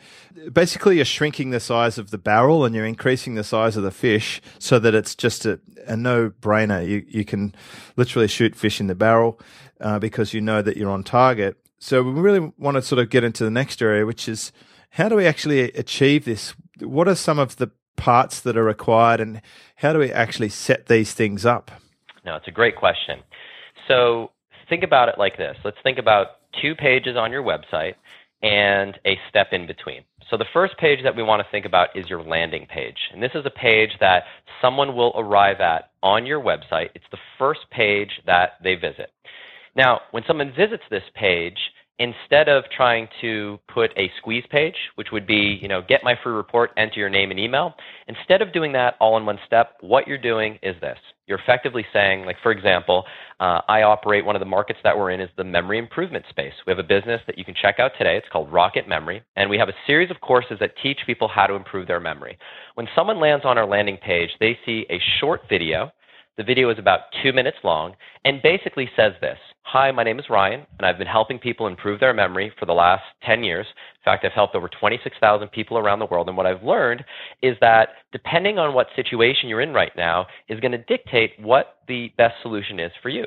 basically 0.52 0.96
you're 0.96 1.04
shrinking 1.04 1.50
the 1.50 1.60
size 1.60 1.98
of 1.98 2.10
the 2.10 2.18
barrel 2.18 2.64
and 2.64 2.74
you're 2.74 2.86
increasing 2.86 3.34
the 3.34 3.44
size 3.44 3.76
of 3.76 3.82
the 3.82 3.90
fish 3.90 4.40
so 4.58 4.78
that 4.78 4.94
it's 4.94 5.14
just 5.14 5.44
a, 5.44 5.60
a 5.86 5.96
no 5.96 6.30
brainer. 6.30 6.86
You 6.86 7.04
you 7.08 7.24
can 7.24 7.54
literally 7.96 8.28
shoot 8.28 8.54
fish 8.54 8.80
in 8.80 8.86
the 8.86 8.94
barrel 8.94 9.40
uh, 9.80 9.98
because 9.98 10.34
you 10.34 10.40
know 10.40 10.62
that 10.62 10.76
you're 10.76 10.90
on 10.90 11.02
target. 11.02 11.56
So 11.78 12.00
we 12.00 12.20
really 12.20 12.52
want 12.58 12.76
to 12.76 12.82
sort 12.82 13.00
of 13.00 13.10
get 13.10 13.24
into 13.24 13.42
the 13.42 13.50
next 13.50 13.82
area, 13.82 14.06
which 14.06 14.28
is 14.28 14.52
how 14.90 15.08
do 15.08 15.16
we 15.16 15.26
actually 15.26 15.72
achieve 15.72 16.24
this? 16.24 16.54
What 16.78 17.08
are 17.08 17.16
some 17.16 17.40
of 17.40 17.56
the 17.56 17.72
parts 17.96 18.40
that 18.40 18.56
are 18.56 18.64
required, 18.64 19.20
and 19.20 19.40
how 19.76 19.92
do 19.92 19.98
we 19.98 20.10
actually 20.10 20.48
set 20.48 20.86
these 20.86 21.12
things 21.12 21.46
up? 21.46 21.70
No, 22.24 22.36
it's 22.36 22.48
a 22.48 22.52
great 22.52 22.76
question. 22.76 23.20
So 23.88 24.30
think 24.68 24.82
about 24.82 25.08
it 25.08 25.16
like 25.18 25.36
this. 25.36 25.56
Let's 25.64 25.78
think 25.82 25.98
about 25.98 26.38
two 26.60 26.74
pages 26.74 27.16
on 27.16 27.32
your 27.32 27.42
website 27.42 27.94
and 28.42 28.98
a 29.06 29.18
step 29.28 29.48
in 29.52 29.66
between. 29.66 30.02
So 30.30 30.36
the 30.36 30.46
first 30.52 30.76
page 30.78 31.00
that 31.04 31.14
we 31.14 31.22
want 31.22 31.42
to 31.42 31.50
think 31.50 31.66
about 31.66 31.96
is 31.96 32.08
your 32.08 32.22
landing 32.22 32.66
page. 32.66 32.96
And 33.12 33.22
this 33.22 33.32
is 33.34 33.44
a 33.44 33.50
page 33.50 33.90
that 34.00 34.24
someone 34.60 34.96
will 34.96 35.12
arrive 35.16 35.60
at 35.60 35.90
on 36.02 36.26
your 36.26 36.40
website. 36.40 36.90
It's 36.94 37.04
the 37.10 37.18
first 37.38 37.60
page 37.70 38.10
that 38.26 38.52
they 38.62 38.74
visit. 38.74 39.10
Now, 39.76 40.00
when 40.10 40.22
someone 40.26 40.52
visits 40.56 40.82
this 40.90 41.04
page, 41.14 41.58
instead 42.02 42.48
of 42.48 42.64
trying 42.76 43.06
to 43.20 43.60
put 43.72 43.92
a 43.96 44.10
squeeze 44.18 44.42
page, 44.50 44.74
which 44.96 45.08
would 45.12 45.24
be, 45.24 45.56
you 45.62 45.68
know, 45.68 45.80
get 45.88 46.02
my 46.02 46.16
free 46.20 46.32
report, 46.32 46.72
enter 46.76 46.98
your 46.98 47.08
name 47.08 47.30
and 47.30 47.38
email, 47.38 47.74
instead 48.08 48.42
of 48.42 48.52
doing 48.52 48.72
that 48.72 48.96
all 49.00 49.16
in 49.16 49.24
one 49.24 49.38
step, 49.46 49.76
what 49.80 50.08
you're 50.08 50.18
doing 50.18 50.58
is 50.64 50.74
this. 50.80 50.98
You're 51.28 51.38
effectively 51.38 51.86
saying, 51.92 52.26
like, 52.26 52.36
for 52.42 52.50
example, 52.50 53.04
uh, 53.38 53.60
I 53.68 53.82
operate 53.82 54.24
one 54.24 54.34
of 54.34 54.40
the 54.40 54.46
markets 54.46 54.80
that 54.82 54.98
we're 54.98 55.12
in 55.12 55.20
is 55.20 55.30
the 55.36 55.44
memory 55.44 55.78
improvement 55.78 56.24
space. 56.28 56.52
We 56.66 56.72
have 56.72 56.80
a 56.80 56.82
business 56.82 57.20
that 57.28 57.38
you 57.38 57.44
can 57.44 57.54
check 57.54 57.78
out 57.78 57.92
today. 57.96 58.16
It's 58.16 58.28
called 58.32 58.52
Rocket 58.52 58.88
Memory, 58.88 59.22
and 59.36 59.48
we 59.48 59.56
have 59.58 59.68
a 59.68 59.74
series 59.86 60.10
of 60.10 60.20
courses 60.20 60.58
that 60.58 60.72
teach 60.82 60.98
people 61.06 61.28
how 61.28 61.46
to 61.46 61.54
improve 61.54 61.86
their 61.86 62.00
memory. 62.00 62.36
When 62.74 62.88
someone 62.96 63.20
lands 63.20 63.44
on 63.44 63.58
our 63.58 63.66
landing 63.66 63.98
page, 63.98 64.30
they 64.40 64.58
see 64.66 64.86
a 64.90 65.00
short 65.20 65.42
video 65.48 65.92
The 66.38 66.44
video 66.44 66.70
is 66.70 66.78
about 66.78 67.00
two 67.22 67.30
minutes 67.30 67.58
long 67.62 67.94
and 68.24 68.40
basically 68.40 68.88
says 68.96 69.12
this 69.20 69.36
Hi, 69.64 69.90
my 69.92 70.02
name 70.02 70.18
is 70.18 70.30
Ryan, 70.30 70.66
and 70.78 70.86
I've 70.86 70.96
been 70.96 71.06
helping 71.06 71.38
people 71.38 71.66
improve 71.66 72.00
their 72.00 72.14
memory 72.14 72.50
for 72.58 72.64
the 72.64 72.72
last 72.72 73.02
10 73.26 73.44
years. 73.44 73.66
In 73.68 74.02
fact, 74.02 74.24
I've 74.24 74.32
helped 74.32 74.54
over 74.54 74.70
26,000 74.80 75.48
people 75.48 75.76
around 75.76 75.98
the 75.98 76.06
world. 76.06 76.28
And 76.28 76.36
what 76.36 76.46
I've 76.46 76.62
learned 76.62 77.04
is 77.42 77.56
that 77.60 77.90
depending 78.12 78.58
on 78.58 78.72
what 78.72 78.86
situation 78.96 79.50
you're 79.50 79.60
in 79.60 79.74
right 79.74 79.92
now, 79.94 80.26
is 80.48 80.58
going 80.60 80.72
to 80.72 80.78
dictate 80.78 81.32
what 81.38 81.76
the 81.86 82.10
best 82.16 82.36
solution 82.40 82.80
is 82.80 82.92
for 83.02 83.10
you. 83.10 83.26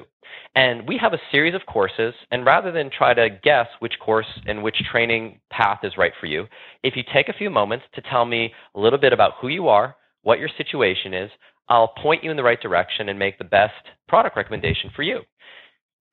And 0.56 0.88
we 0.88 0.98
have 0.98 1.14
a 1.14 1.22
series 1.32 1.54
of 1.54 1.62
courses, 1.68 2.16
and 2.32 2.44
rather 2.44 2.72
than 2.72 2.90
try 2.90 3.14
to 3.14 3.30
guess 3.44 3.68
which 3.80 4.00
course 4.00 4.28
and 4.48 4.64
which 4.64 4.78
training 4.92 5.40
path 5.52 5.82
is 5.84 5.94
right 5.96 6.14
for 6.20 6.26
you, 6.26 6.48
if 6.82 6.96
you 6.96 7.04
take 7.14 7.30
a 7.30 7.34
few 7.34 7.52
moments 7.52 7.86
to 7.94 8.02
tell 8.02 8.26
me 8.26 8.52
a 8.74 8.80
little 8.80 9.00
bit 9.00 9.14
about 9.14 9.34
who 9.40 9.50
you 9.50 9.68
are, 9.68 9.96
what 10.24 10.40
your 10.40 10.50
situation 10.58 11.14
is, 11.14 11.30
I'll 11.68 11.88
point 11.88 12.24
you 12.24 12.32
in 12.32 12.38
the 12.38 12.44
right 12.44 12.62
direction 12.62 13.10
and 13.10 13.18
make 13.18 13.38
the 13.38 13.44
best 13.44 13.74
product 14.08 14.38
recommendation 14.38 14.92
for 14.96 15.04
you. 15.04 15.22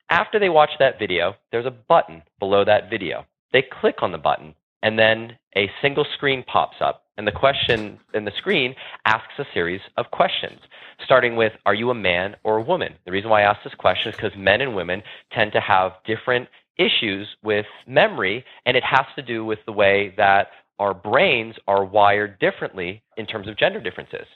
After 0.08 0.38
they 0.38 0.48
watch 0.48 0.70
that 0.78 0.98
video, 0.98 1.34
there's 1.50 1.66
a 1.66 1.70
button 1.70 2.22
below 2.38 2.64
that 2.64 2.90
video. 2.90 3.24
They 3.52 3.62
click 3.62 3.96
on 4.02 4.12
the 4.12 4.18
button, 4.18 4.54
and 4.82 4.98
then 4.98 5.38
a 5.56 5.70
single 5.80 6.06
screen 6.14 6.42
pops 6.42 6.76
up. 6.80 7.04
And 7.16 7.26
the 7.26 7.32
question 7.32 7.98
in 8.14 8.24
the 8.24 8.32
screen 8.38 8.74
asks 9.04 9.32
a 9.38 9.44
series 9.52 9.80
of 9.96 10.10
questions, 10.10 10.60
starting 11.04 11.36
with 11.36 11.52
Are 11.66 11.74
you 11.74 11.90
a 11.90 11.94
man 11.94 12.36
or 12.42 12.56
a 12.56 12.62
woman? 12.62 12.94
The 13.04 13.12
reason 13.12 13.30
why 13.30 13.42
I 13.42 13.50
ask 13.50 13.62
this 13.62 13.74
question 13.74 14.10
is 14.10 14.16
because 14.16 14.36
men 14.36 14.62
and 14.62 14.74
women 14.74 15.02
tend 15.32 15.52
to 15.52 15.60
have 15.60 15.92
different 16.06 16.48
issues 16.78 17.28
with 17.42 17.66
memory, 17.86 18.44
and 18.64 18.76
it 18.76 18.84
has 18.84 19.06
to 19.16 19.22
do 19.22 19.44
with 19.44 19.58
the 19.66 19.72
way 19.72 20.14
that 20.16 20.48
our 20.78 20.94
brains 20.94 21.54
are 21.68 21.84
wired 21.84 22.38
differently 22.38 23.02
in 23.16 23.26
terms 23.26 23.46
of 23.46 23.58
gender 23.58 23.80
differences. 23.80 24.26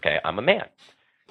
Okay, 0.00 0.16
I'm 0.24 0.38
a 0.38 0.42
man. 0.42 0.64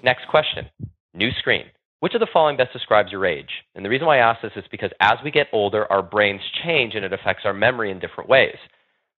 Next 0.03 0.27
question. 0.29 0.67
New 1.15 1.31
screen. 1.39 1.65
Which 2.01 2.13
of 2.13 2.19
the 2.19 2.27
following 2.31 2.55
best 2.55 2.71
describes 2.71 3.11
your 3.11 3.25
age? 3.25 3.49
And 3.73 3.83
the 3.83 3.89
reason 3.89 4.05
why 4.05 4.19
I 4.19 4.29
ask 4.29 4.43
this 4.43 4.51
is 4.55 4.63
because 4.69 4.91
as 4.99 5.17
we 5.23 5.31
get 5.31 5.47
older, 5.51 5.91
our 5.91 6.03
brains 6.03 6.41
change 6.63 6.93
and 6.93 7.03
it 7.03 7.11
affects 7.11 7.45
our 7.45 7.53
memory 7.53 7.89
in 7.89 7.99
different 7.99 8.29
ways. 8.29 8.55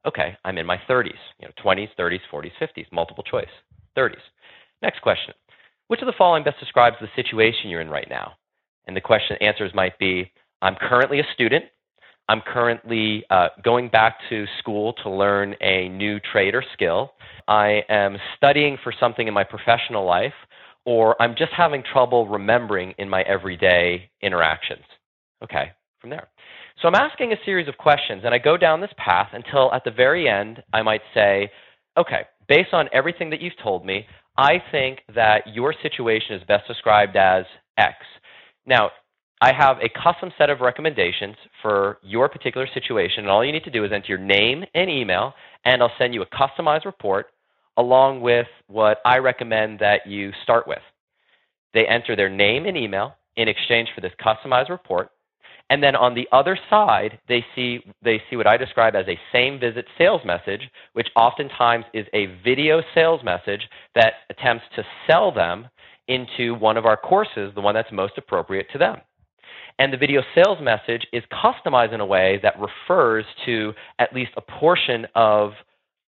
Okay, 0.08 0.38
I'm 0.46 0.58
in 0.58 0.66
my 0.66 0.78
30s, 0.90 1.20
you 1.40 1.48
know, 1.48 1.52
20s, 1.64 1.90
30s, 2.00 2.22
40s, 2.32 2.52
50s, 2.62 2.86
multiple 2.94 3.26
choice, 3.26 3.50
30s. 3.98 4.16
Next 4.82 5.02
question. 5.02 5.34
Which 5.90 6.00
of 6.00 6.08
the 6.08 6.14
following 6.18 6.46
best 6.46 6.60
describes 6.62 6.96
the 7.02 7.10
situation 7.14 7.70
you're 7.70 7.82
in 7.82 7.90
right 7.90 8.08
now? 8.10 8.32
And 8.88 8.96
the 8.96 9.02
question 9.02 9.36
answers 9.42 9.74
might 9.76 10.00
be 10.00 10.32
I'm 10.62 10.76
currently 10.76 11.20
a 11.20 11.28
student. 11.34 11.66
I'm 12.32 12.40
currently 12.40 13.26
uh, 13.30 13.50
going 13.62 13.90
back 13.90 14.16
to 14.30 14.46
school 14.60 14.94
to 15.04 15.10
learn 15.10 15.54
a 15.60 15.90
new 15.90 16.18
trade 16.32 16.56
or 16.56 16.64
skill. 16.72 17.12
I 17.50 17.82
am 17.90 18.16
studying 18.38 18.78
for 18.82 18.94
something 18.98 19.28
in 19.28 19.34
my 19.34 19.44
professional 19.44 20.06
life, 20.06 20.32
or 20.86 21.22
I'm 21.22 21.36
just 21.38 21.52
having 21.52 21.84
trouble 21.92 22.30
remembering 22.30 22.94
in 22.98 23.10
my 23.10 23.24
everyday 23.24 24.10
interactions. 24.22 24.86
Okay, 25.44 25.72
from 26.00 26.10
there. 26.10 26.30
So 26.82 26.88
I'm 26.88 26.96
asking 26.96 27.34
a 27.34 27.36
series 27.44 27.68
of 27.68 27.78
questions, 27.78 28.22
and 28.24 28.34
I 28.34 28.38
go 28.38 28.56
down 28.56 28.80
this 28.80 28.94
path 28.96 29.32
until 29.34 29.70
at 29.74 29.84
the 29.84 29.92
very 29.92 30.30
end, 30.30 30.64
I 30.72 30.84
might 30.84 31.02
say, 31.14 31.52
okay, 31.98 32.22
based 32.48 32.74
on 32.74 32.88
everything 32.94 33.30
that 33.32 33.42
you've 33.42 33.62
told 33.62 33.86
me, 33.86 34.06
I 34.38 34.64
think 34.72 35.00
that 35.14 35.42
your 35.48 35.76
situation 35.82 36.36
is 36.38 36.44
best 36.48 36.66
described 36.66 37.18
as 37.18 37.44
X. 37.78 37.98
Now, 38.66 38.92
I 39.44 39.54
have 39.54 39.78
a 39.80 39.90
custom 39.90 40.32
set 40.38 40.52
of 40.52 40.62
recommendations 40.62 41.36
for 41.64 41.98
your 42.04 42.30
particular 42.30 42.68
situation, 42.76 43.24
and 43.24 43.30
all 43.30 43.44
you 43.44 43.52
need 43.52 43.64
to 43.64 43.72
do 43.72 43.84
is 43.84 43.92
enter 43.92 44.10
your 44.10 44.20
name 44.20 44.64
and 44.76 44.88
email, 44.88 45.34
and 45.66 45.82
I'll 45.82 45.92
send 45.98 46.14
you 46.14 46.22
a 46.22 46.28
customized 46.28 46.86
report 46.86 47.28
along 47.78 48.22
with 48.22 48.46
what 48.68 49.00
I 49.04 49.18
recommend 49.18 49.80
that 49.80 50.06
you 50.06 50.32
start 50.44 50.68
with. 50.68 50.82
They 51.74 51.88
enter 51.88 52.16
their 52.16 52.30
name 52.30 52.68
and 52.68 52.78
email 52.78 53.16
in 53.36 53.48
exchange 53.48 53.90
for 53.96 54.02
this 54.02 54.12
customized 54.24 54.70
report. 54.70 55.10
And 55.72 55.82
then 55.82 55.96
on 55.96 56.14
the 56.14 56.28
other 56.32 56.60
side, 56.70 57.18
they 57.28 57.44
see, 57.56 57.80
they 58.04 58.22
see 58.30 58.36
what 58.36 58.46
I 58.46 58.58
describe 58.58 58.94
as 58.94 59.08
a 59.08 59.18
same 59.32 59.60
visit 59.60 59.86
sales 59.98 60.22
message, 60.24 60.70
which 60.94 61.08
oftentimes 61.16 61.86
is 61.96 62.06
a 62.14 62.28
video 62.44 62.84
sales 62.94 63.22
message 63.24 63.62
that 63.96 64.14
attempts 64.30 64.66
to 64.76 64.84
sell 65.08 65.32
them 65.32 65.68
into 66.08 66.54
one 66.56 66.78
of 66.78 66.86
our 66.86 66.98
courses, 66.98 67.54
the 67.56 67.62
one 67.62 67.74
that's 67.74 67.92
most 67.92 68.18
appropriate 68.18 68.68
to 68.74 68.78
them. 68.78 68.98
And 69.82 69.92
the 69.92 69.98
video 69.98 70.22
sales 70.36 70.60
message 70.62 71.08
is 71.12 71.24
customized 71.34 71.92
in 71.92 72.02
a 72.02 72.06
way 72.06 72.40
that 72.44 72.54
refers 72.60 73.26
to 73.48 73.74
at 73.98 74.14
least 74.14 74.30
a 74.38 74.42
portion 74.42 75.08
of 75.16 75.54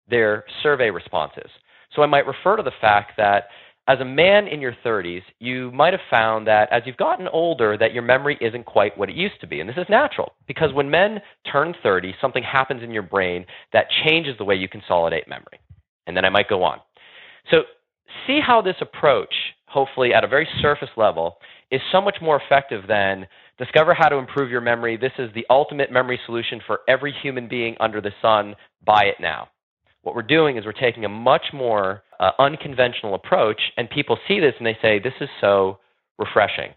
their 0.08 0.44
survey 0.62 0.92
responses. 0.92 1.50
So 1.96 2.04
I 2.04 2.06
might 2.06 2.28
refer 2.28 2.56
to 2.56 2.62
the 2.62 2.72
fact 2.80 3.14
that 3.18 3.46
as 3.88 4.00
a 4.00 4.06
man 4.06 4.48
in 4.48 4.62
your 4.62 4.76
30s, 4.86 5.24
you 5.40 5.72
might 5.72 5.92
have 5.92 6.08
found 6.08 6.46
that 6.46 6.72
as 6.72 6.84
you've 6.86 6.98
gotten 6.98 7.28
older 7.30 7.76
that 7.76 7.94
your 7.94 8.04
memory 8.04 8.38
isn't 8.42 8.68
quite 8.68 8.96
what 8.96 9.10
it 9.10 9.16
used 9.16 9.42
to 9.42 9.48
be. 9.48 9.60
And 9.60 9.68
this 9.68 9.78
is 9.78 9.88
natural 9.90 10.34
because 10.46 10.72
when 10.72 10.92
men 10.92 11.20
turn 11.52 11.74
30, 11.82 12.14
something 12.22 12.44
happens 12.44 12.84
in 12.84 12.92
your 12.92 13.02
brain 13.02 13.44
that 13.74 13.88
changes 14.06 14.38
the 14.38 14.46
way 14.46 14.54
you 14.54 14.70
consolidate 14.70 15.28
memory. 15.28 15.60
And 16.06 16.16
then 16.16 16.26
I 16.26 16.30
might 16.30 16.48
go 16.48 16.62
on. 16.62 16.78
So 17.50 17.64
see 18.28 18.40
how 18.40 18.62
this 18.62 18.76
approach, 18.82 19.34
hopefully 19.66 20.14
at 20.14 20.24
a 20.24 20.28
very 20.28 20.48
surface 20.62 20.92
level, 20.96 21.38
is 21.72 21.82
so 21.92 22.00
much 22.00 22.18
more 22.22 22.40
effective 22.40 22.84
than 22.88 23.26
discover 23.58 23.94
how 23.94 24.10
to 24.10 24.18
improve 24.18 24.50
your 24.50 24.62
memory. 24.62 24.98
This 24.98 25.12
is 25.18 25.30
the 25.34 25.46
ultimate 25.50 25.92
memory 25.92 26.20
solution 26.26 26.62
for 26.66 26.80
every 26.88 27.14
human 27.22 27.48
being 27.48 27.76
under 27.80 28.02
the 28.02 28.12
sun. 28.22 28.56
Buy 28.86 29.04
it 29.06 29.16
now. 29.20 29.50
What 30.02 30.16
we're 30.16 30.22
doing 30.22 30.58
is 30.58 30.66
we're 30.66 30.74
taking 30.74 31.06
a 31.06 31.10
much 31.10 31.46
more 31.54 32.04
uh, 32.20 32.32
unconventional 32.40 33.16
approach, 33.16 33.62
and 33.78 33.90
people 33.90 34.18
see 34.28 34.40
this 34.40 34.54
and 34.58 34.68
they 34.68 34.78
say, 34.82 35.00
This 35.00 35.14
is 35.22 35.30
so 35.40 35.80
refreshing. 36.20 36.72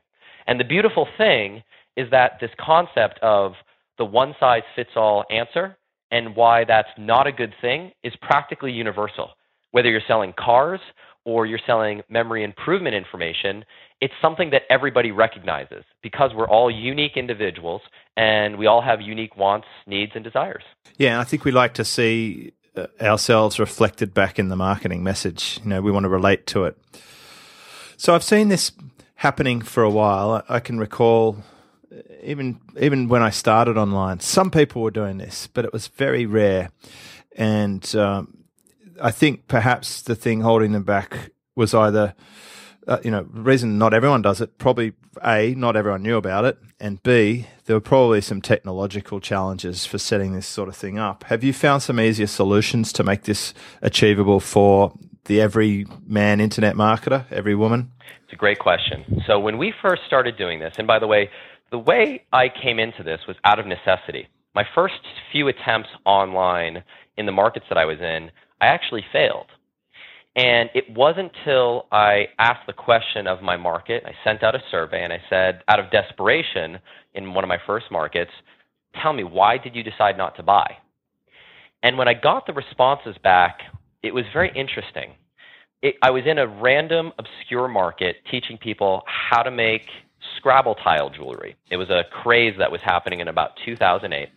And 0.46 0.60
the 0.60 0.64
beautiful 0.64 1.08
thing 1.18 1.62
is 1.96 2.08
that 2.10 2.38
this 2.40 2.50
concept 2.60 3.18
of 3.20 3.52
the 3.98 4.04
one 4.04 4.34
size 4.38 4.62
fits 4.76 4.90
all 4.96 5.24
answer 5.30 5.76
and 6.10 6.36
why 6.36 6.64
that's 6.64 6.88
not 6.98 7.26
a 7.26 7.32
good 7.32 7.52
thing 7.60 7.90
is 8.04 8.14
practically 8.22 8.70
universal. 8.70 9.30
Whether 9.72 9.90
you're 9.90 10.00
selling 10.06 10.32
cars 10.38 10.80
or 11.26 11.44
you're 11.44 11.60
selling 11.66 12.02
memory 12.08 12.44
improvement 12.44 12.94
information, 12.94 13.64
it's 14.00 14.14
something 14.22 14.50
that 14.50 14.62
everybody 14.70 15.10
recognizes 15.10 15.84
because 16.00 16.30
we're 16.34 16.48
all 16.48 16.70
unique 16.70 17.16
individuals 17.16 17.82
and 18.16 18.56
we 18.56 18.66
all 18.66 18.80
have 18.80 19.00
unique 19.00 19.36
wants, 19.36 19.66
needs, 19.86 20.12
and 20.14 20.22
desires. 20.22 20.62
Yeah, 20.96 21.20
I 21.20 21.24
think 21.24 21.44
we 21.44 21.50
like 21.50 21.74
to 21.74 21.84
see 21.84 22.52
uh, 22.76 22.86
ourselves 23.00 23.58
reflected 23.58 24.14
back 24.14 24.38
in 24.38 24.48
the 24.48 24.56
marketing 24.56 25.02
message. 25.02 25.58
You 25.64 25.70
know, 25.70 25.82
we 25.82 25.90
want 25.90 26.04
to 26.04 26.08
relate 26.08 26.46
to 26.48 26.64
it. 26.64 26.78
So 27.96 28.14
I've 28.14 28.24
seen 28.24 28.48
this 28.48 28.70
happening 29.16 29.60
for 29.62 29.82
a 29.82 29.90
while. 29.90 30.44
I 30.48 30.60
can 30.60 30.78
recall 30.78 31.38
uh, 31.90 32.02
even 32.22 32.60
even 32.78 33.08
when 33.08 33.22
I 33.22 33.30
started 33.30 33.76
online, 33.76 34.20
some 34.20 34.50
people 34.50 34.80
were 34.80 34.92
doing 34.92 35.18
this, 35.18 35.48
but 35.52 35.64
it 35.64 35.72
was 35.72 35.88
very 35.88 36.24
rare. 36.24 36.70
And 37.36 37.94
um, 37.96 38.45
I 39.00 39.10
think 39.10 39.48
perhaps 39.48 40.02
the 40.02 40.14
thing 40.14 40.40
holding 40.40 40.72
them 40.72 40.84
back 40.84 41.30
was 41.54 41.74
either 41.74 42.14
uh, 42.86 42.98
you 43.02 43.10
know, 43.10 43.26
reason 43.30 43.78
not 43.78 43.92
everyone 43.92 44.22
does 44.22 44.40
it, 44.40 44.58
probably 44.58 44.92
A, 45.24 45.54
not 45.56 45.76
everyone 45.76 46.02
knew 46.02 46.16
about 46.16 46.44
it, 46.44 46.58
and 46.78 47.02
B, 47.02 47.46
there 47.64 47.74
were 47.74 47.80
probably 47.80 48.20
some 48.20 48.40
technological 48.40 49.20
challenges 49.20 49.84
for 49.84 49.98
setting 49.98 50.32
this 50.32 50.46
sort 50.46 50.68
of 50.68 50.76
thing 50.76 50.98
up. 50.98 51.24
Have 51.24 51.42
you 51.42 51.52
found 51.52 51.82
some 51.82 51.98
easier 51.98 52.28
solutions 52.28 52.92
to 52.94 53.02
make 53.02 53.22
this 53.22 53.54
achievable 53.82 54.40
for 54.40 54.92
the 55.24 55.40
every 55.40 55.86
man 56.06 56.40
internet 56.40 56.76
marketer, 56.76 57.24
every 57.32 57.56
woman? 57.56 57.90
It's 58.24 58.32
a 58.32 58.36
great 58.36 58.60
question. 58.60 59.22
So 59.26 59.40
when 59.40 59.58
we 59.58 59.74
first 59.82 60.02
started 60.06 60.36
doing 60.36 60.60
this, 60.60 60.74
and 60.78 60.86
by 60.86 61.00
the 61.00 61.06
way, 61.06 61.30
the 61.70 61.78
way 61.78 62.24
I 62.32 62.48
came 62.48 62.78
into 62.78 63.02
this 63.02 63.20
was 63.26 63.36
out 63.44 63.58
of 63.58 63.66
necessity. 63.66 64.28
My 64.54 64.64
first 64.74 64.94
few 65.32 65.48
attempts 65.48 65.88
online 66.04 66.84
in 67.16 67.26
the 67.26 67.32
markets 67.32 67.66
that 67.68 67.78
I 67.78 67.84
was 67.84 67.98
in, 68.00 68.30
I 68.60 68.66
actually 68.66 69.04
failed. 69.12 69.46
And 70.36 70.68
it 70.74 70.84
wasn't 70.90 71.32
until 71.38 71.86
I 71.90 72.26
asked 72.38 72.66
the 72.66 72.74
question 72.74 73.26
of 73.26 73.40
my 73.40 73.56
market, 73.56 74.04
I 74.04 74.12
sent 74.22 74.42
out 74.42 74.54
a 74.54 74.62
survey 74.70 75.02
and 75.02 75.12
I 75.12 75.22
said, 75.30 75.62
out 75.66 75.80
of 75.80 75.90
desperation 75.90 76.78
in 77.14 77.32
one 77.32 77.42
of 77.42 77.48
my 77.48 77.58
first 77.66 77.86
markets, 77.90 78.30
tell 79.00 79.14
me, 79.14 79.24
why 79.24 79.56
did 79.56 79.74
you 79.74 79.82
decide 79.82 80.18
not 80.18 80.36
to 80.36 80.42
buy? 80.42 80.76
And 81.82 81.96
when 81.96 82.06
I 82.06 82.14
got 82.14 82.46
the 82.46 82.52
responses 82.52 83.16
back, 83.22 83.60
it 84.02 84.12
was 84.12 84.24
very 84.32 84.52
interesting. 84.54 85.12
It, 85.80 85.94
I 86.02 86.10
was 86.10 86.24
in 86.26 86.38
a 86.38 86.46
random, 86.46 87.12
obscure 87.18 87.68
market 87.68 88.16
teaching 88.30 88.58
people 88.58 89.02
how 89.06 89.42
to 89.42 89.50
make 89.50 89.82
Scrabble 90.36 90.74
tile 90.76 91.10
jewelry. 91.10 91.56
It 91.70 91.76
was 91.76 91.88
a 91.90 92.02
craze 92.10 92.54
that 92.58 92.70
was 92.70 92.80
happening 92.84 93.20
in 93.20 93.28
about 93.28 93.52
2008. 93.64 94.28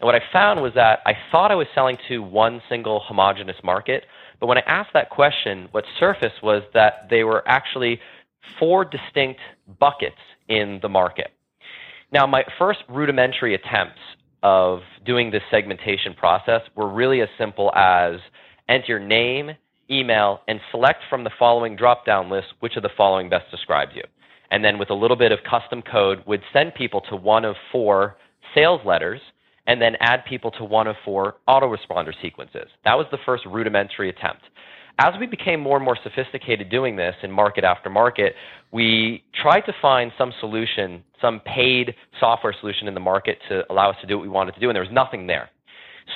And 0.00 0.06
what 0.06 0.14
I 0.14 0.20
found 0.32 0.60
was 0.60 0.72
that 0.74 1.00
I 1.06 1.12
thought 1.30 1.50
I 1.50 1.54
was 1.54 1.66
selling 1.74 1.96
to 2.08 2.22
one 2.22 2.60
single 2.68 3.00
homogenous 3.00 3.56
market, 3.64 4.04
but 4.40 4.46
when 4.46 4.58
I 4.58 4.62
asked 4.66 4.90
that 4.92 5.08
question, 5.10 5.68
what 5.70 5.84
surfaced 5.98 6.42
was 6.42 6.62
that 6.74 7.08
they 7.08 7.24
were 7.24 7.46
actually 7.48 8.00
four 8.58 8.84
distinct 8.84 9.40
buckets 9.80 10.16
in 10.48 10.78
the 10.82 10.88
market. 10.88 11.32
Now, 12.12 12.26
my 12.26 12.44
first 12.58 12.80
rudimentary 12.88 13.54
attempts 13.54 14.00
of 14.42 14.80
doing 15.04 15.30
this 15.30 15.42
segmentation 15.50 16.14
process 16.14 16.60
were 16.74 16.88
really 16.88 17.20
as 17.22 17.28
simple 17.38 17.74
as 17.74 18.20
enter 18.68 18.86
your 18.86 18.98
name, 19.00 19.50
email, 19.90 20.42
and 20.46 20.60
select 20.70 21.00
from 21.08 21.24
the 21.24 21.30
following 21.38 21.74
drop 21.74 22.04
down 22.04 22.30
list 22.30 22.48
which 22.60 22.76
of 22.76 22.82
the 22.82 22.90
following 22.96 23.28
best 23.28 23.50
describes 23.50 23.92
you. 23.94 24.02
And 24.50 24.64
then 24.64 24.78
with 24.78 24.90
a 24.90 24.94
little 24.94 25.16
bit 25.16 25.32
of 25.32 25.40
custom 25.48 25.82
code, 25.82 26.22
would 26.26 26.42
send 26.52 26.74
people 26.74 27.00
to 27.08 27.16
one 27.16 27.44
of 27.44 27.56
four 27.72 28.16
sales 28.54 28.80
letters 28.84 29.20
and 29.66 29.80
then 29.80 29.96
add 30.00 30.24
people 30.28 30.50
to 30.52 30.64
one 30.64 30.86
of 30.86 30.96
four 31.04 31.36
autoresponder 31.48 32.12
sequences. 32.22 32.68
That 32.84 32.94
was 32.94 33.06
the 33.10 33.18
first 33.26 33.44
rudimentary 33.46 34.10
attempt. 34.10 34.42
As 34.98 35.12
we 35.20 35.26
became 35.26 35.60
more 35.60 35.76
and 35.76 35.84
more 35.84 35.98
sophisticated 36.02 36.70
doing 36.70 36.96
this 36.96 37.14
in 37.22 37.30
market 37.30 37.64
after 37.64 37.90
market, 37.90 38.34
we 38.72 39.22
tried 39.42 39.60
to 39.62 39.74
find 39.82 40.10
some 40.16 40.32
solution, 40.40 41.04
some 41.20 41.40
paid 41.40 41.94
software 42.18 42.54
solution 42.60 42.88
in 42.88 42.94
the 42.94 43.00
market 43.00 43.38
to 43.48 43.62
allow 43.70 43.90
us 43.90 43.96
to 44.00 44.06
do 44.06 44.16
what 44.16 44.22
we 44.22 44.28
wanted 44.30 44.54
to 44.54 44.60
do, 44.60 44.70
and 44.70 44.74
there 44.74 44.82
was 44.82 44.92
nothing 44.92 45.26
there. 45.26 45.50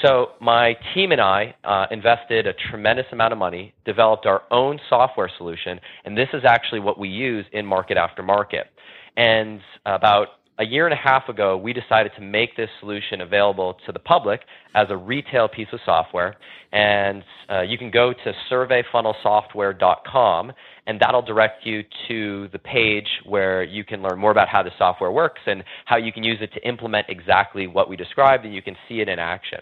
So 0.03 0.31
my 0.41 0.77
team 0.95 1.13
and 1.13 1.21
I 1.21 1.55
uh, 1.65 1.87
invested 1.91 2.47
a 2.47 2.55
tremendous 2.71 3.07
amount 3.13 3.33
of 3.33 3.39
money, 3.39 3.75
developed 3.85 4.25
our 4.25 4.45
own 4.51 4.79
software 4.89 5.31
solution, 5.37 5.79
and 6.05 6.17
this 6.17 6.29
is 6.33 6.43
actually 6.47 6.81
what 6.81 6.99
we 6.99 7.09
use 7.09 7.45
in 7.53 7.67
market 7.67 7.97
after 7.97 8.23
market. 8.23 8.69
And 9.17 9.61
about 9.85 10.29
a 10.61 10.65
year 10.65 10.87
and 10.87 10.93
a 10.93 10.97
half 10.97 11.31
ago, 11.31 11.57
we 11.57 11.73
decided 11.73 12.13
to 12.17 12.21
make 12.21 12.55
this 12.55 12.69
solution 12.81 13.23
available 13.23 13.79
to 13.87 13.93
the 13.93 13.99
public 13.99 14.43
as 14.75 14.89
a 14.91 14.97
retail 14.97 15.49
piece 15.49 15.69
of 15.73 15.81
software. 15.87 16.37
And 16.73 17.25
uh, 17.51 17.63
you 17.63 17.79
can 17.79 17.91
go 17.91 18.13
to 18.13 18.33
surveyfunnelsoftware.com, 18.51 20.53
and 20.87 21.01
that'll 21.01 21.23
direct 21.23 21.65
you 21.65 21.83
to 22.09 22.49
the 22.53 22.59
page 22.59 23.09
where 23.25 23.63
you 23.63 23.85
can 23.85 24.03
learn 24.03 24.19
more 24.19 24.33
about 24.33 24.49
how 24.49 24.63
the 24.63 24.71
software 24.77 25.11
works 25.11 25.41
and 25.47 25.65
how 25.87 25.97
you 25.97 26.13
can 26.13 26.23
use 26.23 26.37
it 26.43 26.53
to 26.53 26.61
implement 26.69 27.07
exactly 27.09 27.67
what 27.67 27.89
we 27.89 27.97
described, 27.97 28.45
and 28.45 28.55
you 28.55 28.61
can 28.61 28.77
see 28.87 29.01
it 29.01 29.09
in 29.09 29.19
action. 29.19 29.61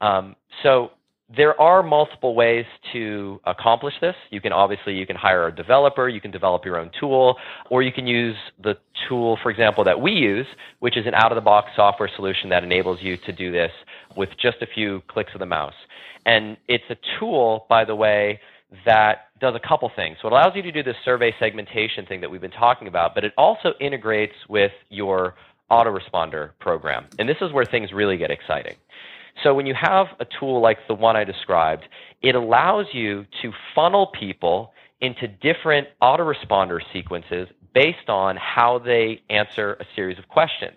Um, 0.00 0.34
so 0.64 0.90
there 1.34 1.58
are 1.60 1.82
multiple 1.82 2.34
ways 2.34 2.66
to 2.92 3.40
accomplish 3.44 3.94
this. 4.00 4.14
You 4.30 4.40
can 4.40 4.52
obviously 4.52 4.94
you 4.94 5.06
can 5.06 5.16
hire 5.16 5.46
a 5.46 5.54
developer, 5.54 6.08
you 6.08 6.20
can 6.20 6.30
develop 6.30 6.64
your 6.64 6.76
own 6.78 6.90
tool, 6.98 7.36
or 7.70 7.82
you 7.82 7.92
can 7.92 8.06
use 8.06 8.36
the 8.62 8.76
tool, 9.08 9.38
for 9.42 9.50
example, 9.50 9.84
that 9.84 10.00
we 10.00 10.12
use, 10.12 10.46
which 10.80 10.96
is 10.96 11.06
an 11.06 11.14
out-of-the-box 11.14 11.70
software 11.74 12.10
solution 12.14 12.50
that 12.50 12.64
enables 12.64 13.00
you 13.02 13.16
to 13.16 13.32
do 13.32 13.50
this 13.50 13.70
with 14.16 14.28
just 14.40 14.58
a 14.60 14.66
few 14.66 15.02
clicks 15.08 15.32
of 15.34 15.40
the 15.40 15.46
mouse. 15.46 15.74
And 16.26 16.56
it's 16.68 16.84
a 16.90 16.96
tool, 17.18 17.66
by 17.68 17.84
the 17.84 17.96
way, 17.96 18.40
that 18.84 19.28
does 19.40 19.54
a 19.54 19.68
couple 19.68 19.90
things. 19.94 20.18
So 20.22 20.28
it 20.28 20.32
allows 20.32 20.52
you 20.54 20.62
to 20.62 20.72
do 20.72 20.82
this 20.82 20.96
survey 21.04 21.34
segmentation 21.38 22.06
thing 22.06 22.20
that 22.20 22.30
we've 22.30 22.40
been 22.40 22.50
talking 22.50 22.88
about, 22.88 23.14
but 23.14 23.24
it 23.24 23.32
also 23.36 23.74
integrates 23.80 24.34
with 24.48 24.72
your 24.88 25.34
autoresponder 25.70 26.50
program. 26.60 27.06
And 27.18 27.28
this 27.28 27.38
is 27.40 27.52
where 27.52 27.64
things 27.64 27.92
really 27.92 28.16
get 28.18 28.30
exciting. 28.30 28.76
So 29.42 29.54
when 29.54 29.66
you 29.66 29.74
have 29.74 30.06
a 30.20 30.26
tool 30.38 30.60
like 30.60 30.78
the 30.88 30.94
one 30.94 31.16
I 31.16 31.24
described, 31.24 31.84
it 32.22 32.34
allows 32.34 32.86
you 32.92 33.26
to 33.42 33.52
funnel 33.74 34.08
people 34.18 34.72
into 35.00 35.26
different 35.26 35.88
autoresponder 36.00 36.80
sequences 36.92 37.48
based 37.74 38.08
on 38.08 38.36
how 38.36 38.78
they 38.78 39.22
answer 39.30 39.74
a 39.74 39.84
series 39.96 40.18
of 40.18 40.28
questions. 40.28 40.76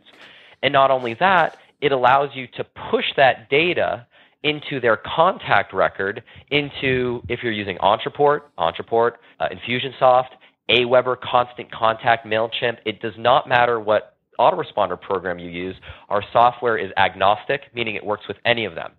And 0.63 0.73
not 0.73 0.89
only 0.89 1.13
that, 1.15 1.57
it 1.81 1.91
allows 1.91 2.29
you 2.33 2.47
to 2.57 2.63
push 2.89 3.05
that 3.17 3.49
data 3.49 4.07
into 4.43 4.79
their 4.79 4.97
contact 4.97 5.73
record 5.73 6.23
into 6.51 7.21
if 7.27 7.41
you're 7.43 7.51
using 7.51 7.77
Ontraport, 7.77 8.41
Ontraport, 8.57 9.13
uh, 9.39 9.49
Infusionsoft, 9.49 10.29
Aweber, 10.69 11.19
Constant 11.19 11.71
Contact, 11.71 12.25
MailChimp. 12.25 12.77
It 12.85 13.01
does 13.01 13.13
not 13.17 13.47
matter 13.47 13.79
what 13.79 14.14
autoresponder 14.39 14.99
program 14.99 15.39
you 15.39 15.49
use, 15.49 15.75
our 16.09 16.23
software 16.33 16.77
is 16.77 16.91
agnostic, 16.97 17.61
meaning 17.73 17.95
it 17.95 18.05
works 18.05 18.27
with 18.27 18.37
any 18.45 18.65
of 18.65 18.75
them. 18.75 18.91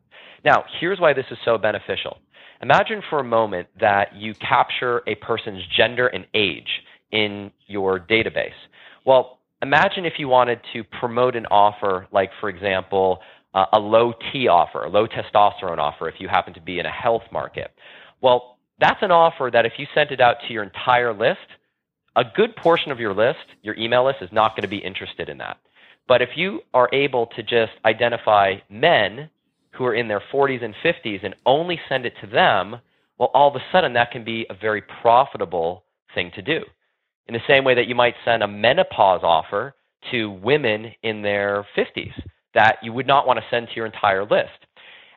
Now, 0.45 0.65
here's 0.81 1.01
why 1.01 1.13
this 1.13 1.27
is 1.31 1.39
so 1.45 1.59
beneficial. 1.59 2.19
Imagine 2.63 3.03
for 3.11 3.19
a 3.21 3.25
moment 3.25 3.69
that 3.81 4.15
you 4.15 4.35
capture 4.35 5.03
a 5.07 5.15
person's 5.17 5.63
gender 5.77 6.07
and 6.07 6.27
age 6.35 6.69
in 7.13 7.51
your 7.67 8.01
database. 8.01 8.51
Well, 9.05 9.41
imagine 9.63 10.07
if 10.07 10.15
you 10.19 10.29
wanted 10.29 10.61
to 10.73 10.85
promote 10.85 11.37
an 11.37 11.47
offer, 11.47 12.07
like, 12.13 12.31
for 12.41 12.49
example, 12.49 13.21
uh, 13.55 13.67
a 13.73 13.79
low 13.79 14.13
T 14.33 14.49
offer, 14.49 14.85
a 14.85 14.89
low 14.89 15.07
testosterone 15.07 15.79
offer, 15.79 16.09
if 16.09 16.17
you 16.19 16.29
happen 16.29 16.55
to 16.55 16.61
be 16.61 16.79
in 16.79 16.87
a 16.87 16.91
health 16.91 17.23
market. 17.33 17.71
Well, 18.21 18.59
that's 18.81 19.03
an 19.03 19.11
offer 19.11 19.51
that 19.53 19.65
if 19.65 19.73
you 19.79 19.87
sent 19.95 20.11
it 20.11 20.21
out 20.21 20.37
to 20.47 20.53
your 20.53 20.63
entire 20.63 21.13
list, 21.13 21.47
a 22.17 22.25
good 22.25 22.57
portion 22.57 22.91
of 22.91 22.99
your 22.99 23.15
list, 23.15 23.39
your 23.63 23.77
email 23.77 24.05
list, 24.07 24.19
is 24.23 24.33
not 24.33 24.57
going 24.57 24.63
to 24.63 24.69
be 24.69 24.79
interested 24.79 25.29
in 25.29 25.39
that. 25.39 25.59
But 26.09 26.23
if 26.23 26.31
you 26.37 26.61
are 26.73 26.89
able 26.93 27.27
to 27.37 27.43
just 27.43 27.73
identify 27.85 28.55
men 28.71 29.29
who 29.73 29.85
are 29.85 29.95
in 29.95 30.09
their 30.09 30.23
40s 30.33 30.65
and 30.65 30.75
50s 30.83 31.25
and 31.25 31.35
only 31.45 31.79
send 31.89 32.07
it 32.07 32.15
to 32.23 32.27
them, 32.27 32.77
well, 33.19 33.31
all 33.35 33.49
of 33.49 33.57
a 33.57 33.65
sudden 33.71 33.93
that 33.93 34.11
can 34.11 34.25
be 34.25 34.47
a 34.49 34.55
very 34.55 34.83
profitable 35.03 35.85
thing 36.15 36.31
to 36.35 36.43
do. 36.43 36.63
In 37.29 37.35
the 37.35 37.41
same 37.47 37.65
way 37.65 37.75
that 37.75 37.87
you 37.87 37.95
might 37.95 38.15
send 38.25 38.43
a 38.43 38.49
menopause 38.49 39.21
offer 39.23 39.75
to 40.11 40.31
women 40.31 40.93
in 41.03 41.23
their 41.23 41.67
50s 41.77 42.13
that 42.55 42.79
you 42.83 42.93
would 42.93 43.07
not 43.07 43.27
want 43.27 43.39
to 43.39 43.45
send 43.51 43.69
to 43.69 43.75
your 43.75 43.87
entire 43.87 44.23
list. 44.23 44.65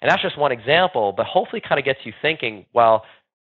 And 0.01 0.09
that's 0.09 0.21
just 0.21 0.37
one 0.37 0.51
example, 0.51 1.13
but 1.15 1.25
hopefully 1.25 1.61
kind 1.61 1.79
of 1.79 1.85
gets 1.85 1.99
you 2.03 2.13
thinking, 2.21 2.65
well, 2.73 3.05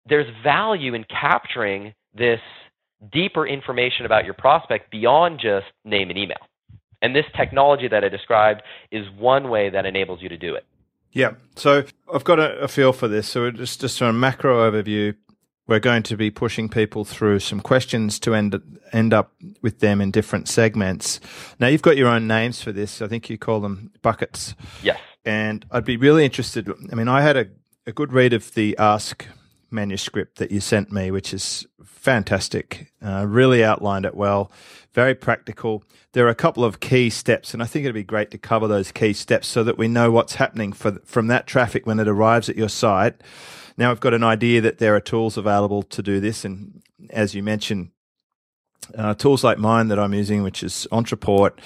there's 0.09 0.27
value 0.43 0.93
in 0.93 1.05
capturing 1.05 1.93
this 2.13 2.39
deeper 3.11 3.45
information 3.45 4.05
about 4.05 4.25
your 4.25 4.33
prospect 4.33 4.91
beyond 4.91 5.39
just 5.39 5.67
name 5.85 6.09
and 6.09 6.17
email. 6.17 6.37
And 7.01 7.15
this 7.15 7.25
technology 7.35 7.87
that 7.87 8.03
I 8.03 8.09
described 8.09 8.63
is 8.91 9.05
one 9.17 9.49
way 9.49 9.69
that 9.69 9.85
enables 9.85 10.21
you 10.21 10.29
to 10.29 10.37
do 10.37 10.55
it. 10.55 10.65
Yeah. 11.11 11.31
So 11.55 11.83
I've 12.13 12.23
got 12.23 12.39
a, 12.39 12.59
a 12.59 12.67
feel 12.67 12.93
for 12.93 13.07
this. 13.07 13.27
So 13.27 13.49
just 13.51 13.81
just 13.81 14.01
a 14.01 14.11
macro 14.11 14.69
overview. 14.69 15.15
We're 15.67 15.79
going 15.79 16.03
to 16.03 16.15
be 16.15 16.31
pushing 16.31 16.69
people 16.69 17.03
through 17.03 17.39
some 17.39 17.59
questions 17.59 18.19
to 18.19 18.33
end 18.33 18.59
end 18.93 19.13
up 19.13 19.33
with 19.61 19.79
them 19.79 19.99
in 20.01 20.11
different 20.11 20.47
segments. 20.47 21.19
Now 21.59 21.67
you've 21.67 21.81
got 21.81 21.97
your 21.97 22.07
own 22.07 22.27
names 22.27 22.61
for 22.61 22.71
this. 22.71 23.01
I 23.01 23.07
think 23.07 23.29
you 23.29 23.37
call 23.37 23.59
them 23.59 23.91
buckets. 24.01 24.55
Yes. 24.81 24.99
And 25.25 25.65
I'd 25.71 25.85
be 25.85 25.97
really 25.97 26.23
interested. 26.23 26.71
I 26.91 26.95
mean, 26.95 27.09
I 27.09 27.21
had 27.21 27.35
a, 27.35 27.47
a 27.85 27.91
good 27.91 28.13
read 28.13 28.31
of 28.31 28.53
the 28.53 28.77
Ask 28.77 29.25
manuscript 29.69 30.37
that 30.37 30.51
you 30.51 30.59
sent 30.59 30.91
me, 30.91 31.11
which 31.11 31.33
is 31.33 31.65
fantastic. 31.83 32.91
Uh, 33.01 33.25
really 33.27 33.63
outlined 33.63 34.05
it 34.05 34.15
well, 34.15 34.51
very 34.93 35.13
practical. 35.13 35.83
There 36.13 36.25
are 36.25 36.29
a 36.29 36.35
couple 36.35 36.63
of 36.63 36.79
key 36.79 37.09
steps, 37.09 37.53
and 37.53 37.61
I 37.61 37.65
think 37.65 37.83
it'd 37.83 37.93
be 37.93 38.03
great 38.03 38.31
to 38.31 38.37
cover 38.37 38.67
those 38.67 38.91
key 38.91 39.13
steps 39.13 39.47
so 39.47 39.63
that 39.63 39.77
we 39.77 39.87
know 39.87 40.11
what's 40.11 40.35
happening 40.35 40.73
for, 40.73 40.99
from 41.05 41.27
that 41.27 41.47
traffic 41.47 41.85
when 41.85 41.99
it 41.99 42.07
arrives 42.07 42.49
at 42.49 42.57
your 42.57 42.69
site. 42.69 43.15
Now, 43.77 43.91
I've 43.91 43.99
got 43.99 44.13
an 44.13 44.23
idea 44.23 44.61
that 44.61 44.79
there 44.79 44.95
are 44.95 44.99
tools 44.99 45.37
available 45.37 45.83
to 45.83 46.01
do 46.01 46.19
this, 46.19 46.43
and 46.43 46.81
as 47.09 47.35
you 47.35 47.43
mentioned, 47.43 47.91
uh, 48.95 49.13
tools 49.13 49.43
like 49.43 49.57
mine 49.57 49.89
that 49.89 49.99
I'm 49.99 50.13
using, 50.13 50.43
which 50.43 50.63
is 50.63 50.87
Ontraport, 50.91 51.59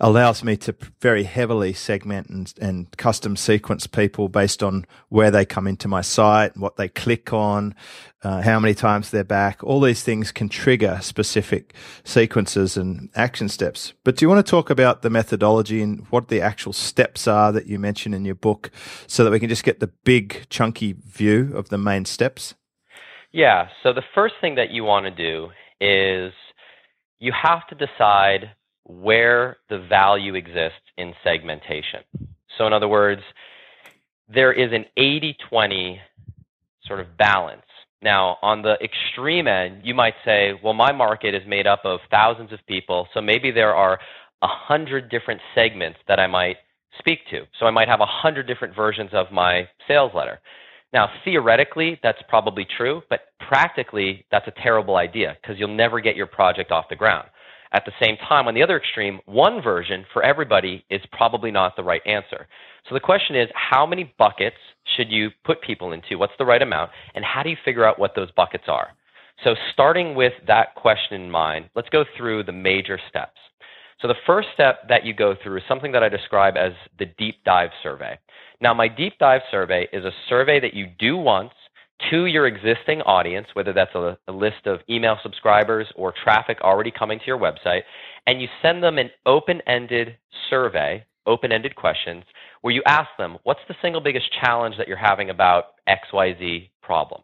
allows 0.00 0.42
me 0.42 0.56
to 0.58 0.74
very 1.00 1.24
heavily 1.24 1.72
segment 1.72 2.28
and, 2.28 2.52
and 2.60 2.96
custom 2.96 3.36
sequence 3.36 3.86
people 3.86 4.28
based 4.28 4.62
on 4.62 4.86
where 5.08 5.30
they 5.30 5.44
come 5.44 5.66
into 5.66 5.88
my 5.88 6.00
site, 6.00 6.56
what 6.56 6.76
they 6.76 6.88
click 6.88 7.32
on, 7.32 7.74
uh, 8.22 8.40
how 8.42 8.58
many 8.58 8.74
times 8.74 9.10
they're 9.10 9.24
back. 9.24 9.62
All 9.62 9.80
these 9.80 10.02
things 10.02 10.32
can 10.32 10.48
trigger 10.48 10.98
specific 11.02 11.74
sequences 12.04 12.76
and 12.76 13.10
action 13.14 13.48
steps. 13.48 13.92
But 14.04 14.16
do 14.16 14.24
you 14.24 14.28
want 14.28 14.44
to 14.44 14.50
talk 14.50 14.70
about 14.70 15.02
the 15.02 15.10
methodology 15.10 15.82
and 15.82 16.06
what 16.10 16.28
the 16.28 16.40
actual 16.40 16.72
steps 16.72 17.26
are 17.26 17.52
that 17.52 17.66
you 17.66 17.78
mention 17.78 18.14
in 18.14 18.24
your 18.24 18.34
book 18.34 18.70
so 19.06 19.24
that 19.24 19.30
we 19.30 19.40
can 19.40 19.48
just 19.48 19.64
get 19.64 19.80
the 19.80 19.90
big 20.04 20.46
chunky 20.48 20.94
view 21.06 21.52
of 21.54 21.68
the 21.68 21.78
main 21.78 22.04
steps? 22.04 22.54
Yeah. 23.32 23.68
So 23.82 23.92
the 23.92 24.02
first 24.14 24.34
thing 24.40 24.54
that 24.56 24.70
you 24.70 24.84
want 24.84 25.06
to 25.06 25.10
do 25.10 25.48
is 25.80 26.32
you 27.22 27.32
have 27.40 27.64
to 27.68 27.76
decide 27.76 28.50
where 28.84 29.58
the 29.70 29.78
value 29.78 30.34
exists 30.34 30.82
in 30.98 31.14
segmentation. 31.22 32.00
So, 32.58 32.66
in 32.66 32.72
other 32.72 32.88
words, 32.88 33.22
there 34.28 34.52
is 34.52 34.72
an 34.72 34.86
80 34.96 35.36
20 35.48 36.00
sort 36.84 36.98
of 36.98 37.16
balance. 37.16 37.62
Now, 38.02 38.38
on 38.42 38.62
the 38.62 38.76
extreme 38.82 39.46
end, 39.46 39.82
you 39.84 39.94
might 39.94 40.14
say, 40.24 40.58
well, 40.64 40.74
my 40.74 40.90
market 40.90 41.32
is 41.32 41.42
made 41.46 41.68
up 41.68 41.82
of 41.84 42.00
thousands 42.10 42.52
of 42.52 42.58
people, 42.66 43.06
so 43.14 43.20
maybe 43.20 43.52
there 43.52 43.72
are 43.72 44.00
a 44.42 44.48
hundred 44.48 45.08
different 45.08 45.40
segments 45.54 46.00
that 46.08 46.18
I 46.18 46.26
might 46.26 46.56
speak 46.98 47.20
to. 47.30 47.42
So 47.60 47.66
I 47.66 47.70
might 47.70 47.86
have 47.86 48.00
a 48.00 48.06
hundred 48.06 48.48
different 48.48 48.74
versions 48.74 49.10
of 49.12 49.30
my 49.30 49.68
sales 49.86 50.10
letter. 50.12 50.40
Now, 50.92 51.08
theoretically, 51.24 51.98
that's 52.02 52.22
probably 52.28 52.66
true, 52.76 53.02
but 53.08 53.20
practically, 53.48 54.26
that's 54.30 54.46
a 54.46 54.62
terrible 54.62 54.96
idea 54.96 55.36
because 55.40 55.58
you'll 55.58 55.74
never 55.74 56.00
get 56.00 56.16
your 56.16 56.26
project 56.26 56.70
off 56.70 56.88
the 56.90 56.96
ground. 56.96 57.28
At 57.74 57.86
the 57.86 57.92
same 58.00 58.18
time, 58.28 58.48
on 58.48 58.54
the 58.54 58.62
other 58.62 58.76
extreme, 58.76 59.20
one 59.24 59.62
version 59.62 60.04
for 60.12 60.22
everybody 60.22 60.84
is 60.90 61.00
probably 61.12 61.50
not 61.50 61.74
the 61.74 61.82
right 61.82 62.02
answer. 62.06 62.46
So 62.88 62.94
the 62.94 63.00
question 63.00 63.34
is, 63.34 63.48
how 63.54 63.86
many 63.86 64.12
buckets 64.18 64.56
should 64.96 65.10
you 65.10 65.30
put 65.44 65.62
people 65.62 65.92
into? 65.92 66.18
What's 66.18 66.34
the 66.38 66.44
right 66.44 66.60
amount? 66.60 66.90
And 67.14 67.24
how 67.24 67.42
do 67.42 67.48
you 67.48 67.56
figure 67.64 67.86
out 67.86 67.98
what 67.98 68.14
those 68.14 68.30
buckets 68.32 68.64
are? 68.68 68.88
So 69.44 69.54
starting 69.72 70.14
with 70.14 70.34
that 70.46 70.74
question 70.74 71.22
in 71.22 71.30
mind, 71.30 71.70
let's 71.74 71.88
go 71.88 72.04
through 72.16 72.44
the 72.44 72.52
major 72.52 72.98
steps. 73.08 73.38
So 74.02 74.08
the 74.08 74.14
first 74.26 74.48
step 74.52 74.88
that 74.88 75.06
you 75.06 75.14
go 75.14 75.36
through 75.40 75.58
is 75.58 75.62
something 75.68 75.92
that 75.92 76.02
I 76.02 76.08
describe 76.08 76.56
as 76.56 76.72
the 76.98 77.06
deep 77.18 77.36
dive 77.44 77.70
survey. 77.84 78.18
Now, 78.60 78.74
my 78.74 78.88
deep 78.88 79.14
dive 79.20 79.42
survey 79.48 79.88
is 79.92 80.04
a 80.04 80.10
survey 80.28 80.58
that 80.58 80.74
you 80.74 80.88
do 80.98 81.16
once 81.16 81.52
to 82.10 82.26
your 82.26 82.48
existing 82.48 83.00
audience, 83.02 83.46
whether 83.52 83.72
that's 83.72 83.94
a, 83.94 84.18
a, 84.26 84.32
list 84.32 84.66
of 84.66 84.80
email 84.90 85.18
subscribers 85.22 85.86
or 85.94 86.12
traffic 86.24 86.58
already 86.62 86.90
coming 86.90 87.20
to 87.20 87.26
your 87.26 87.38
website, 87.38 87.82
and 88.26 88.42
you 88.42 88.48
send 88.60 88.82
them 88.82 88.98
an 88.98 89.08
open 89.24 89.60
ended 89.68 90.16
survey, 90.50 91.04
open 91.26 91.52
ended 91.52 91.76
questions, 91.76 92.24
where 92.62 92.74
you 92.74 92.82
ask 92.86 93.08
them, 93.18 93.38
what's 93.44 93.60
the 93.68 93.74
single 93.80 94.00
biggest 94.00 94.26
challenge 94.40 94.76
that 94.78 94.88
you're 94.88 94.96
having 94.96 95.30
about 95.30 95.74
XYZ 95.88 96.70
problem? 96.82 97.22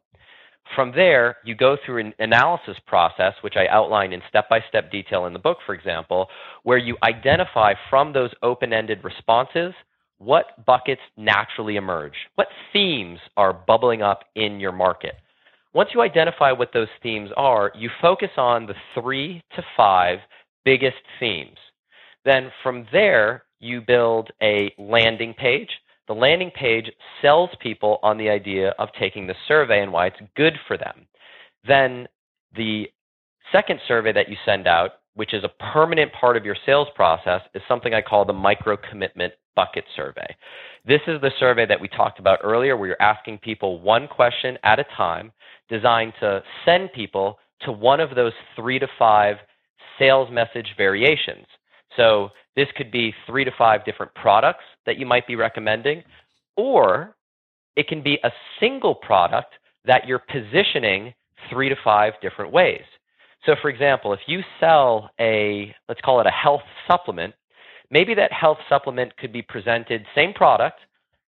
From 0.74 0.92
there, 0.92 1.36
you 1.44 1.54
go 1.54 1.76
through 1.84 2.00
an 2.00 2.14
analysis 2.18 2.76
process, 2.86 3.34
which 3.42 3.54
I 3.56 3.66
outline 3.68 4.12
in 4.12 4.22
step 4.28 4.48
by 4.48 4.60
step 4.68 4.90
detail 4.90 5.26
in 5.26 5.32
the 5.32 5.38
book, 5.38 5.58
for 5.66 5.74
example, 5.74 6.28
where 6.62 6.78
you 6.78 6.96
identify 7.02 7.74
from 7.90 8.12
those 8.12 8.30
open 8.42 8.72
ended 8.72 9.02
responses 9.02 9.74
what 10.18 10.64
buckets 10.66 11.00
naturally 11.16 11.76
emerge, 11.76 12.14
what 12.34 12.48
themes 12.72 13.20
are 13.36 13.52
bubbling 13.52 14.02
up 14.02 14.24
in 14.34 14.60
your 14.60 14.72
market. 14.72 15.14
Once 15.74 15.90
you 15.94 16.00
identify 16.00 16.50
what 16.50 16.72
those 16.72 16.88
themes 17.02 17.30
are, 17.36 17.70
you 17.76 17.88
focus 18.02 18.30
on 18.36 18.66
the 18.66 18.74
three 18.94 19.42
to 19.54 19.62
five 19.76 20.18
biggest 20.64 20.96
themes. 21.20 21.56
Then 22.24 22.50
from 22.62 22.86
there, 22.92 23.44
you 23.60 23.80
build 23.80 24.30
a 24.42 24.72
landing 24.78 25.34
page. 25.34 25.70
The 26.08 26.14
landing 26.14 26.50
page 26.50 26.90
sells 27.22 27.50
people 27.60 27.98
on 28.02 28.16
the 28.16 28.30
idea 28.30 28.70
of 28.78 28.88
taking 28.98 29.26
the 29.26 29.34
survey 29.46 29.82
and 29.82 29.92
why 29.92 30.06
it's 30.06 30.16
good 30.36 30.54
for 30.66 30.78
them. 30.78 31.06
Then 31.66 32.08
the 32.56 32.86
second 33.52 33.80
survey 33.86 34.12
that 34.14 34.28
you 34.28 34.36
send 34.46 34.66
out, 34.66 34.92
which 35.14 35.34
is 35.34 35.44
a 35.44 35.72
permanent 35.72 36.10
part 36.18 36.36
of 36.36 36.46
your 36.46 36.56
sales 36.64 36.88
process, 36.94 37.42
is 37.54 37.62
something 37.68 37.92
I 37.92 38.00
call 38.00 38.24
the 38.24 38.32
micro 38.32 38.76
commitment 38.76 39.34
bucket 39.54 39.84
survey. 39.96 40.34
This 40.86 41.00
is 41.06 41.20
the 41.20 41.32
survey 41.38 41.66
that 41.66 41.80
we 41.80 41.88
talked 41.88 42.20
about 42.20 42.38
earlier 42.42 42.76
where 42.76 42.88
you're 42.88 43.02
asking 43.02 43.38
people 43.38 43.80
one 43.80 44.08
question 44.08 44.56
at 44.62 44.78
a 44.78 44.84
time 44.96 45.30
designed 45.68 46.14
to 46.20 46.42
send 46.64 46.92
people 46.94 47.38
to 47.62 47.72
one 47.72 48.00
of 48.00 48.14
those 48.14 48.32
three 48.56 48.78
to 48.78 48.86
five 48.98 49.36
sales 49.98 50.30
message 50.30 50.68
variations. 50.76 51.44
So 51.98 52.30
this 52.56 52.68
could 52.76 52.90
be 52.90 53.12
three 53.26 53.44
to 53.44 53.50
five 53.58 53.84
different 53.84 54.14
products 54.14 54.64
that 54.86 54.98
you 54.98 55.04
might 55.04 55.26
be 55.26 55.36
recommending, 55.36 56.02
or 56.56 57.14
it 57.76 57.88
can 57.88 58.02
be 58.02 58.18
a 58.24 58.30
single 58.58 58.94
product 58.94 59.52
that 59.84 60.06
you're 60.06 60.22
positioning 60.30 61.12
three 61.50 61.68
to 61.68 61.76
five 61.84 62.14
different 62.22 62.52
ways. 62.52 62.82
So, 63.44 63.54
for 63.60 63.68
example, 63.68 64.12
if 64.12 64.20
you 64.26 64.40
sell 64.60 65.10
a, 65.20 65.74
let's 65.88 66.00
call 66.00 66.20
it 66.20 66.26
a 66.26 66.30
health 66.30 66.62
supplement, 66.86 67.34
maybe 67.90 68.14
that 68.14 68.32
health 68.32 68.58
supplement 68.68 69.16
could 69.16 69.32
be 69.32 69.42
presented, 69.42 70.04
same 70.14 70.32
product, 70.32 70.80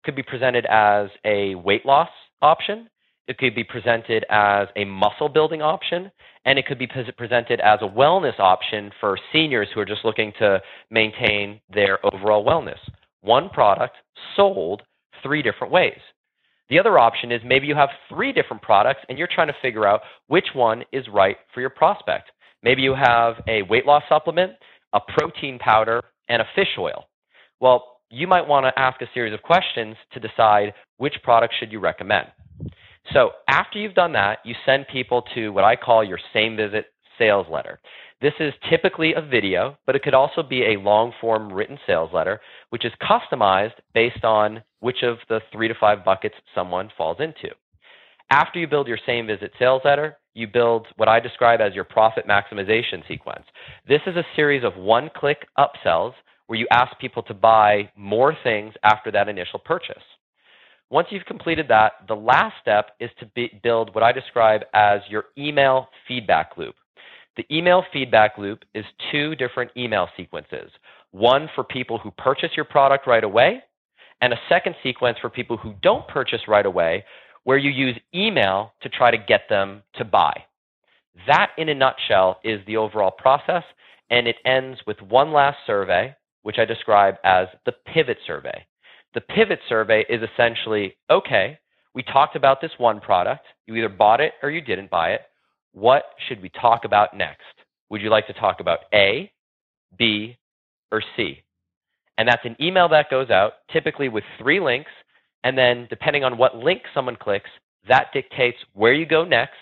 could 0.04 0.16
be 0.16 0.22
presented 0.22 0.66
as 0.66 1.09
a 1.24 1.54
weight 1.56 1.85
loss 1.87 2.09
option. 2.42 2.88
It 3.28 3.38
could 3.38 3.54
be 3.54 3.64
presented 3.64 4.24
as 4.30 4.68
a 4.76 4.85
muscle 4.85 5.28
building 5.28 5.62
option, 5.62 6.11
and 6.44 6.59
it 6.59 6.66
could 6.66 6.78
be 6.78 6.88
presented 7.16 7.61
as 7.61 7.78
a 7.83 7.88
wellness 7.88 8.38
option 8.40 8.90
for 9.00 9.18
seniors 9.33 9.68
who 9.72 9.80
are 9.80 9.85
just 9.85 10.04
looking 10.04 10.33
to 10.38 10.61
maintain 10.90 11.61
their 11.72 12.04
overall 12.04 12.44
wellness. 12.44 12.78
One 13.20 13.48
product 13.50 13.96
sold 14.35 14.83
three 15.22 15.42
different 15.42 15.72
ways. 15.72 15.98
The 16.70 16.78
other 16.78 16.98
option 16.98 17.33
is 17.33 17.40
maybe 17.44 17.66
you 17.66 17.74
have 17.74 17.90
three 18.09 18.33
different 18.33 18.62
products 18.62 19.00
and 19.09 19.18
you're 19.18 19.28
trying 19.33 19.48
to 19.48 19.56
figure 19.61 19.87
out 19.87 20.02
which 20.28 20.46
one 20.54 20.85
is 20.92 21.04
right 21.12 21.37
for 21.52 21.61
your 21.61 21.70
prospect. 21.70 22.30
Maybe 22.62 22.83
you 22.83 22.94
have 22.94 23.35
a 23.48 23.62
weight 23.62 23.87
loss 23.87 24.02
supplement, 24.09 24.52
a 24.92 25.00
protein 25.00 25.59
powder, 25.59 26.02
and 26.28 26.40
a 26.40 26.48
fish 26.54 26.78
oil. 26.78 27.06
Well, 27.61 27.98
you 28.11 28.26
might 28.26 28.46
want 28.46 28.66
to 28.66 28.78
ask 28.78 29.00
a 29.02 29.11
series 29.12 29.35
of 29.35 29.42
questions 29.42 29.96
to 30.12 30.20
decide 30.20 30.72
which 30.98 31.14
product 31.22 31.54
should 31.59 31.72
you 31.72 31.80
recommend. 31.80 32.28
So 33.12 33.30
after 33.48 33.78
you've 33.78 33.94
done 33.94 34.12
that, 34.12 34.38
you 34.44 34.54
send 34.64 34.86
people 34.88 35.22
to 35.34 35.50
what 35.50 35.64
I 35.64 35.76
call 35.76 36.04
your 36.04 36.18
same 36.32 36.56
visit 36.56 36.86
sales 37.18 37.46
letter. 37.50 37.80
This 38.20 38.34
is 38.38 38.52
typically 38.68 39.14
a 39.14 39.22
video, 39.22 39.78
but 39.86 39.96
it 39.96 40.02
could 40.02 40.14
also 40.14 40.42
be 40.42 40.62
a 40.62 40.80
long 40.80 41.12
form 41.20 41.52
written 41.52 41.78
sales 41.86 42.10
letter, 42.12 42.40
which 42.68 42.84
is 42.84 42.92
customized 43.02 43.74
based 43.94 44.24
on 44.24 44.62
which 44.80 45.02
of 45.02 45.18
the 45.28 45.40
three 45.52 45.68
to 45.68 45.74
five 45.74 46.04
buckets 46.04 46.34
someone 46.54 46.90
falls 46.96 47.16
into. 47.18 47.54
After 48.30 48.58
you 48.58 48.68
build 48.68 48.88
your 48.88 48.98
same 49.06 49.26
visit 49.26 49.52
sales 49.58 49.82
letter, 49.84 50.18
you 50.34 50.46
build 50.46 50.86
what 50.96 51.08
I 51.08 51.18
describe 51.18 51.60
as 51.60 51.74
your 51.74 51.84
profit 51.84 52.26
maximization 52.28 53.06
sequence. 53.08 53.44
This 53.88 54.02
is 54.06 54.16
a 54.16 54.24
series 54.36 54.64
of 54.64 54.76
one 54.76 55.10
click 55.16 55.46
upsells 55.58 56.12
where 56.46 56.58
you 56.58 56.66
ask 56.70 56.96
people 56.98 57.22
to 57.24 57.34
buy 57.34 57.90
more 57.96 58.36
things 58.44 58.74
after 58.84 59.10
that 59.10 59.28
initial 59.28 59.58
purchase. 59.58 60.02
Once 60.90 61.07
you've 61.11 61.24
completed 61.24 61.66
that, 61.68 61.92
the 62.09 62.16
last 62.16 62.55
step 62.61 62.90
is 62.98 63.11
to 63.20 63.26
be, 63.26 63.48
build 63.62 63.94
what 63.94 64.03
I 64.03 64.11
describe 64.11 64.62
as 64.74 65.00
your 65.09 65.26
email 65.38 65.88
feedback 66.09 66.57
loop. 66.57 66.74
The 67.37 67.46
email 67.57 67.85
feedback 67.92 68.37
loop 68.37 68.64
is 68.74 68.85
two 69.12 69.37
different 69.37 69.70
email 69.76 70.09
sequences 70.16 70.70
one 71.12 71.48
for 71.57 71.64
people 71.64 71.98
who 71.98 72.11
purchase 72.12 72.50
your 72.55 72.64
product 72.64 73.07
right 73.07 73.24
away, 73.24 73.62
and 74.20 74.33
a 74.33 74.40
second 74.48 74.76
sequence 74.83 75.18
for 75.20 75.29
people 75.29 75.57
who 75.57 75.74
don't 75.83 76.07
purchase 76.07 76.40
right 76.46 76.66
away, 76.66 77.05
where 77.42 77.59
you 77.59 77.70
use 77.70 77.98
email 78.14 78.72
to 78.81 78.88
try 78.88 79.11
to 79.11 79.18
get 79.18 79.42
them 79.48 79.83
to 79.94 80.05
buy. 80.05 80.33
That, 81.26 81.50
in 81.59 81.68
a 81.68 81.74
nutshell, 81.74 82.38
is 82.44 82.61
the 82.66 82.76
overall 82.76 83.11
process, 83.11 83.64
and 84.11 84.29
it 84.29 84.37
ends 84.44 84.79
with 84.87 85.03
one 85.03 85.33
last 85.33 85.59
survey, 85.66 86.14
which 86.42 86.59
I 86.59 86.64
describe 86.64 87.16
as 87.24 87.48
the 87.66 87.72
pivot 87.72 88.18
survey. 88.24 88.64
The 89.14 89.20
pivot 89.20 89.60
survey 89.68 90.04
is 90.08 90.22
essentially 90.22 90.96
okay, 91.10 91.58
we 91.94 92.02
talked 92.02 92.36
about 92.36 92.60
this 92.60 92.70
one 92.78 93.00
product, 93.00 93.46
you 93.66 93.74
either 93.74 93.88
bought 93.88 94.20
it 94.20 94.34
or 94.42 94.50
you 94.50 94.60
didn't 94.60 94.90
buy 94.90 95.10
it. 95.10 95.22
What 95.72 96.04
should 96.28 96.40
we 96.40 96.50
talk 96.50 96.84
about 96.84 97.16
next? 97.16 97.42
Would 97.90 98.00
you 98.00 98.10
like 98.10 98.26
to 98.28 98.32
talk 98.32 98.60
about 98.60 98.80
A, 98.94 99.32
B, 99.98 100.36
or 100.92 101.02
C? 101.16 101.42
And 102.18 102.28
that's 102.28 102.44
an 102.44 102.56
email 102.60 102.88
that 102.90 103.10
goes 103.10 103.30
out, 103.30 103.54
typically 103.72 104.08
with 104.08 104.24
three 104.38 104.60
links 104.60 104.90
and 105.44 105.56
then, 105.56 105.86
depending 105.88 106.24
on 106.24 106.36
what 106.36 106.56
link 106.56 106.82
someone 106.92 107.16
clicks, 107.16 107.50
that 107.88 108.08
dictates 108.12 108.58
where 108.74 108.92
you 108.92 109.06
go 109.06 109.24
next. 109.24 109.54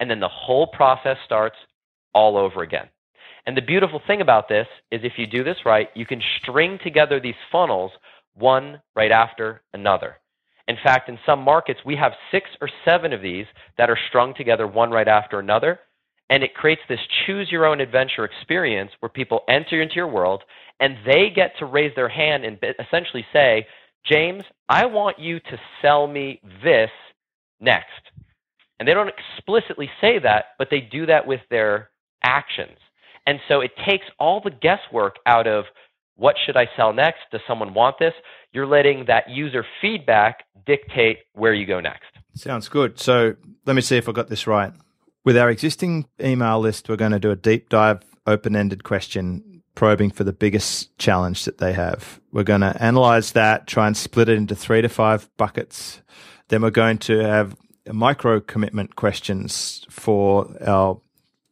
And 0.00 0.10
then 0.10 0.20
the 0.20 0.28
whole 0.28 0.66
process 0.68 1.16
starts 1.24 1.56
all 2.14 2.36
over 2.36 2.62
again. 2.62 2.88
And 3.46 3.56
the 3.56 3.62
beautiful 3.62 4.00
thing 4.06 4.20
about 4.20 4.48
this 4.48 4.66
is 4.90 5.00
if 5.02 5.14
you 5.16 5.26
do 5.26 5.44
this 5.44 5.58
right, 5.66 5.88
you 5.94 6.06
can 6.06 6.22
string 6.40 6.78
together 6.82 7.20
these 7.20 7.34
funnels 7.50 7.92
one 8.34 8.80
right 8.94 9.12
after 9.12 9.62
another. 9.72 10.16
In 10.66 10.76
fact, 10.82 11.08
in 11.08 11.18
some 11.26 11.40
markets, 11.42 11.80
we 11.84 11.96
have 11.96 12.12
six 12.30 12.48
or 12.60 12.68
seven 12.84 13.12
of 13.12 13.20
these 13.20 13.46
that 13.76 13.90
are 13.90 13.98
strung 14.08 14.34
together 14.34 14.66
one 14.66 14.90
right 14.90 15.08
after 15.08 15.38
another. 15.38 15.80
And 16.30 16.42
it 16.42 16.54
creates 16.54 16.80
this 16.88 17.00
choose 17.26 17.48
your 17.50 17.66
own 17.66 17.80
adventure 17.80 18.24
experience 18.24 18.90
where 19.00 19.10
people 19.10 19.42
enter 19.48 19.82
into 19.82 19.96
your 19.96 20.08
world 20.08 20.42
and 20.80 20.96
they 21.06 21.30
get 21.34 21.52
to 21.58 21.66
raise 21.66 21.94
their 21.94 22.08
hand 22.08 22.44
and 22.44 22.58
essentially 22.80 23.26
say, 23.32 23.66
James, 24.06 24.42
I 24.68 24.86
want 24.86 25.18
you 25.18 25.38
to 25.38 25.60
sell 25.82 26.06
me 26.06 26.40
this 26.62 26.90
next. 27.60 27.90
And 28.78 28.88
they 28.88 28.94
don't 28.94 29.10
explicitly 29.10 29.90
say 30.00 30.18
that, 30.18 30.46
but 30.58 30.68
they 30.70 30.80
do 30.80 31.06
that 31.06 31.26
with 31.26 31.40
their 31.50 31.90
actions. 32.22 32.78
And 33.26 33.38
so 33.48 33.60
it 33.60 33.70
takes 33.88 34.06
all 34.18 34.40
the 34.40 34.50
guesswork 34.50 35.16
out 35.26 35.46
of 35.46 35.64
what 36.16 36.36
should 36.44 36.56
I 36.56 36.68
sell 36.76 36.92
next? 36.92 37.20
Does 37.32 37.40
someone 37.46 37.74
want 37.74 37.98
this? 37.98 38.14
You're 38.52 38.66
letting 38.66 39.06
that 39.06 39.28
user 39.28 39.64
feedback 39.80 40.44
dictate 40.66 41.18
where 41.32 41.52
you 41.52 41.66
go 41.66 41.80
next. 41.80 42.06
Sounds 42.34 42.68
good. 42.68 42.98
So 42.98 43.34
let 43.66 43.74
me 43.74 43.82
see 43.82 43.96
if 43.96 44.08
I 44.08 44.12
got 44.12 44.28
this 44.28 44.46
right. 44.46 44.72
With 45.24 45.36
our 45.36 45.50
existing 45.50 46.06
email 46.22 46.60
list, 46.60 46.88
we're 46.88 46.96
going 46.96 47.12
to 47.12 47.18
do 47.18 47.30
a 47.30 47.36
deep 47.36 47.68
dive, 47.68 48.02
open 48.26 48.54
ended 48.54 48.84
question 48.84 49.62
probing 49.74 50.10
for 50.10 50.24
the 50.24 50.32
biggest 50.32 50.96
challenge 50.98 51.44
that 51.44 51.58
they 51.58 51.72
have. 51.72 52.20
We're 52.30 52.44
going 52.44 52.60
to 52.60 52.80
analyze 52.80 53.32
that, 53.32 53.66
try 53.66 53.86
and 53.86 53.96
split 53.96 54.28
it 54.28 54.36
into 54.36 54.54
three 54.54 54.82
to 54.82 54.88
five 54.88 55.28
buckets. 55.36 56.00
Then 56.48 56.62
we're 56.62 56.70
going 56.70 56.98
to 56.98 57.18
have 57.18 57.56
micro 57.92 58.40
commitment 58.40 58.96
questions 58.96 59.84
for 59.90 60.54
our 60.64 61.00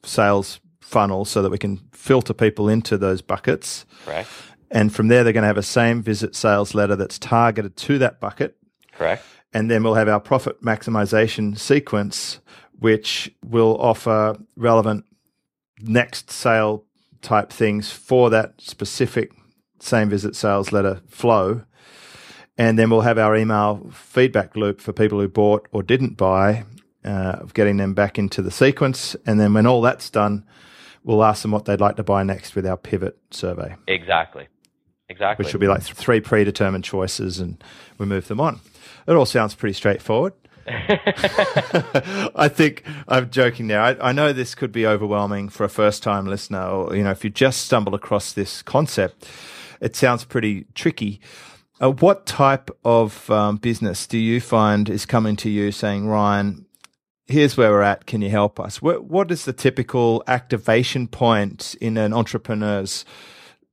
sales 0.05 0.61
funnel 0.81 1.25
so 1.25 1.43
that 1.43 1.51
we 1.51 1.59
can 1.59 1.81
filter 1.93 2.35
people 2.35 2.69
into 2.69 2.97
those 2.97 3.23
buckets. 3.23 3.87
Correct. 4.05 4.29
And 4.73 4.93
from 4.93 5.09
there, 5.09 5.23
they're 5.23 5.35
going 5.35 5.43
to 5.43 5.49
have 5.49 5.59
a 5.59 5.63
same 5.63 6.03
visit 6.03 6.35
sales 6.35 6.75
letter 6.75 6.97
that's 6.97 7.19
targeted 7.19 7.77
to 7.77 7.99
that 7.99 8.21
bucket. 8.21 8.57
Correct. 8.93 9.23
And 9.53 9.71
then 9.71 9.83
we'll 9.83 9.95
have 9.95 10.09
our 10.09 10.19
profit 10.19 10.63
maximization 10.63 11.59
sequence, 11.59 12.41
which 12.79 13.33
will 13.45 13.77
offer 13.79 14.39
relevant 14.57 15.05
next 15.79 16.31
sale 16.31 16.87
type 17.21 17.51
things 17.51 17.93
for 17.93 18.31
that 18.31 18.61
specific 18.61 19.31
same 19.79 20.09
visit 20.09 20.35
sales 20.35 20.73
letter 20.73 21.03
flow. 21.07 21.63
And 22.57 22.79
then 22.79 22.89
we'll 22.89 23.03
have 23.03 23.19
our 23.19 23.37
email 23.37 23.91
feedback 23.93 24.57
loop 24.57 24.81
for 24.81 24.93
people 24.93 25.21
who 25.21 25.29
bought 25.29 25.69
or 25.71 25.83
didn't 25.83 26.17
buy, 26.17 26.65
uh, 27.05 27.37
of 27.41 27.53
getting 27.53 27.77
them 27.77 27.93
back 27.93 28.19
into 28.19 28.41
the 28.41 28.51
sequence. 28.51 29.17
And 29.27 29.39
then 29.39 29.53
when 29.53 29.67
all 29.67 29.83
that's 29.83 30.09
done, 30.09 30.45
we'll 31.05 31.25
ask 31.25 31.43
them 31.43 31.51
what 31.51 31.67
they'd 31.67 31.81
like 31.81 31.97
to 31.97 32.05
buy 32.05 32.23
next 32.23 32.55
with 32.55 32.67
our 32.67 32.77
pivot 32.77 33.19
survey. 33.31 33.77
Exactly. 33.87 34.49
Exactly. 35.13 35.45
Which 35.45 35.53
will 35.53 35.61
be 35.61 35.69
like 35.69 35.83
three 35.83 36.21
predetermined 36.21 36.85
choices 36.85 37.39
and 37.39 37.63
we 37.99 38.07
move 38.07 38.29
them 38.29 38.41
on. 38.41 38.61
It 39.07 39.13
all 39.13 39.27
sounds 39.27 39.55
pretty 39.55 39.75
straightforward. 39.75 40.33
I 40.67 42.49
think 42.49 42.85
I'm 43.07 43.29
joking 43.31 43.67
now. 43.67 43.85
I, 43.85 44.09
I, 44.09 44.13
know 44.13 44.33
this 44.33 44.55
could 44.55 44.73
be 44.73 44.87
overwhelming 44.87 45.51
for 45.51 45.65
a 45.65 45.69
first 45.69 46.03
time 46.03 46.27
listener, 46.27 46.63
or 46.63 46.97
you 46.97 47.03
know, 47.03 47.11
if 47.11 47.25
you 47.25 47.31
just 47.31 47.67
stumbled 47.67 47.95
across 47.95 48.33
this 48.33 48.63
concept, 48.63 49.29
it 49.83 49.95
sounds 49.97 50.25
pretty 50.25 50.65
tricky. 50.75 51.21
Uh, 51.83 51.91
what 51.91 52.25
type 52.25 52.71
of 52.85 53.29
um, 53.29 53.57
business 53.59 54.07
do 54.07 54.17
you 54.17 54.41
find 54.41 54.89
is 54.89 55.05
coming 55.05 55.37
to 55.37 55.51
you 55.51 55.73
saying, 55.73 56.07
Ryan, 56.07 56.65
here's 57.27 57.57
where 57.57 57.71
we're 57.71 57.83
at. 57.83 58.07
Can 58.07 58.23
you 58.23 58.31
help 58.31 58.59
us? 58.59 58.81
what, 58.81 59.05
what 59.05 59.31
is 59.31 59.45
the 59.45 59.53
typical 59.53 60.23
activation 60.27 61.07
point 61.07 61.75
in 61.81 61.99
an 61.99 62.15
entrepreneur's 62.15 63.05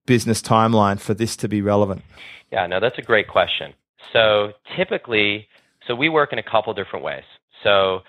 business 0.10 0.42
timeline 0.42 1.00
for 1.00 1.14
this 1.14 1.36
to 1.36 1.48
be 1.48 1.62
relevant? 1.62 2.02
Yeah, 2.52 2.66
no, 2.66 2.80
that's 2.80 2.98
a 2.98 3.04
great 3.04 3.28
question. 3.28 3.76
So 4.12 4.54
typically, 4.76 5.48
so 5.88 5.94
we 5.94 6.10
work 6.10 6.34
in 6.34 6.40
a 6.40 6.44
couple 6.44 6.74
different 6.74 7.06
ways. 7.06 7.28
So 7.64 8.00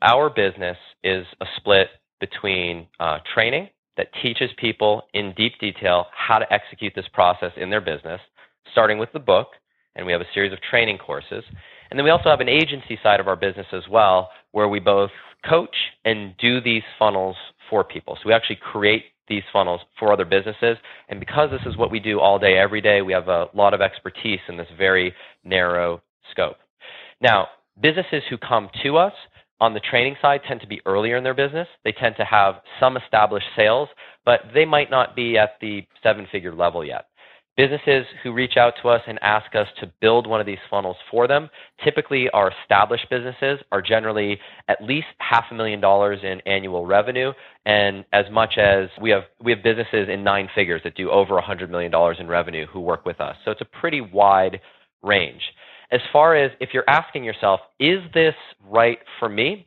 our 0.00 0.30
business 0.30 0.78
is 1.02 1.26
a 1.42 1.46
split 1.58 1.88
between 2.18 2.86
uh, 2.98 3.18
training 3.34 3.68
that 3.98 4.08
teaches 4.22 4.48
people 4.56 5.02
in 5.12 5.34
deep 5.36 5.52
detail 5.60 6.06
how 6.16 6.38
to 6.38 6.50
execute 6.50 6.94
this 6.96 7.08
process 7.12 7.52
in 7.58 7.68
their 7.68 7.82
business, 7.82 8.22
starting 8.72 8.96
with 8.96 9.12
the 9.12 9.18
book, 9.18 9.48
and 9.96 10.06
we 10.06 10.12
have 10.12 10.22
a 10.22 10.32
series 10.32 10.52
of 10.52 10.58
training 10.70 10.96
courses. 10.96 11.44
And 11.90 11.98
then 11.98 12.04
we 12.04 12.10
also 12.10 12.30
have 12.30 12.40
an 12.40 12.48
agency 12.48 12.98
side 13.02 13.20
of 13.20 13.28
our 13.28 13.36
business 13.36 13.66
as 13.72 13.86
well, 13.90 14.30
where 14.52 14.68
we 14.70 14.80
both 14.80 15.10
coach 15.46 15.76
and 16.06 16.34
do 16.38 16.62
these 16.62 16.82
funnels 16.98 17.36
for 17.68 17.84
people. 17.84 18.16
So 18.16 18.28
we 18.28 18.32
actually 18.32 18.60
create 18.72 19.04
these 19.28 19.42
funnels 19.52 19.80
for 19.98 20.12
other 20.12 20.24
businesses. 20.24 20.76
And 21.08 21.20
because 21.20 21.50
this 21.50 21.66
is 21.66 21.76
what 21.76 21.90
we 21.90 22.00
do 22.00 22.20
all 22.20 22.38
day, 22.38 22.58
every 22.58 22.80
day, 22.80 23.02
we 23.02 23.12
have 23.12 23.28
a 23.28 23.46
lot 23.54 23.74
of 23.74 23.80
expertise 23.80 24.40
in 24.48 24.56
this 24.56 24.68
very 24.76 25.14
narrow 25.44 26.02
scope. 26.30 26.56
Now, 27.20 27.48
businesses 27.80 28.22
who 28.28 28.38
come 28.38 28.68
to 28.82 28.96
us 28.96 29.12
on 29.60 29.72
the 29.72 29.80
training 29.80 30.16
side 30.20 30.40
tend 30.46 30.60
to 30.60 30.66
be 30.66 30.80
earlier 30.84 31.16
in 31.16 31.24
their 31.24 31.34
business. 31.34 31.68
They 31.84 31.92
tend 31.92 32.16
to 32.18 32.24
have 32.24 32.56
some 32.80 32.96
established 32.96 33.46
sales, 33.56 33.88
but 34.24 34.40
they 34.52 34.64
might 34.64 34.90
not 34.90 35.16
be 35.16 35.38
at 35.38 35.54
the 35.60 35.82
seven 36.02 36.26
figure 36.30 36.54
level 36.54 36.84
yet. 36.84 37.06
Businesses 37.56 38.04
who 38.24 38.32
reach 38.32 38.56
out 38.56 38.74
to 38.82 38.88
us 38.88 39.00
and 39.06 39.16
ask 39.22 39.54
us 39.54 39.68
to 39.78 39.92
build 40.00 40.26
one 40.26 40.40
of 40.40 40.46
these 40.46 40.58
funnels 40.68 40.96
for 41.08 41.28
them 41.28 41.48
typically 41.84 42.28
are 42.30 42.50
established 42.62 43.08
businesses, 43.10 43.60
are 43.70 43.80
generally 43.80 44.40
at 44.66 44.82
least 44.82 45.06
half 45.18 45.44
a 45.52 45.54
million 45.54 45.80
dollars 45.80 46.18
in 46.24 46.40
annual 46.46 46.84
revenue, 46.84 47.32
and 47.64 48.04
as 48.12 48.24
much 48.32 48.58
as 48.58 48.88
we 49.00 49.10
have 49.10 49.22
we 49.40 49.52
have 49.52 49.62
businesses 49.62 50.08
in 50.08 50.24
nine 50.24 50.48
figures 50.52 50.80
that 50.82 50.96
do 50.96 51.10
over 51.10 51.40
hundred 51.40 51.70
million 51.70 51.92
dollars 51.92 52.16
in 52.18 52.26
revenue 52.26 52.66
who 52.66 52.80
work 52.80 53.06
with 53.06 53.20
us. 53.20 53.36
So 53.44 53.52
it's 53.52 53.60
a 53.60 53.78
pretty 53.80 54.00
wide 54.00 54.60
range. 55.04 55.42
As 55.92 56.00
far 56.12 56.34
as 56.34 56.50
if 56.58 56.70
you're 56.74 56.88
asking 56.88 57.22
yourself, 57.22 57.60
is 57.78 58.00
this 58.14 58.34
right 58.68 58.98
for 59.20 59.28
me? 59.28 59.64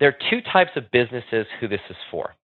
There 0.00 0.08
are 0.08 0.30
two 0.30 0.40
types 0.50 0.70
of 0.76 0.90
businesses 0.92 1.46
who 1.60 1.68
this 1.68 1.80
is 1.90 1.96
for. 2.10 2.34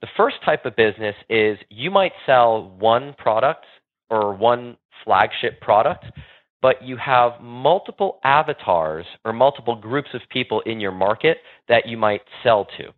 The 0.00 0.08
first 0.16 0.36
type 0.44 0.64
of 0.64 0.76
business 0.76 1.16
is 1.28 1.58
you 1.68 1.90
might 1.90 2.12
sell 2.24 2.74
one 2.78 3.14
product 3.18 3.66
or 4.10 4.34
one 4.34 4.76
flagship 5.04 5.60
product, 5.60 6.04
but 6.60 6.82
you 6.82 6.96
have 6.96 7.40
multiple 7.40 8.18
avatars 8.24 9.06
or 9.24 9.32
multiple 9.32 9.76
groups 9.76 10.08
of 10.14 10.20
people 10.30 10.60
in 10.62 10.80
your 10.80 10.92
market 10.92 11.38
that 11.68 11.86
you 11.86 11.96
might 11.96 12.22
sell 12.42 12.66
to. 12.76 12.92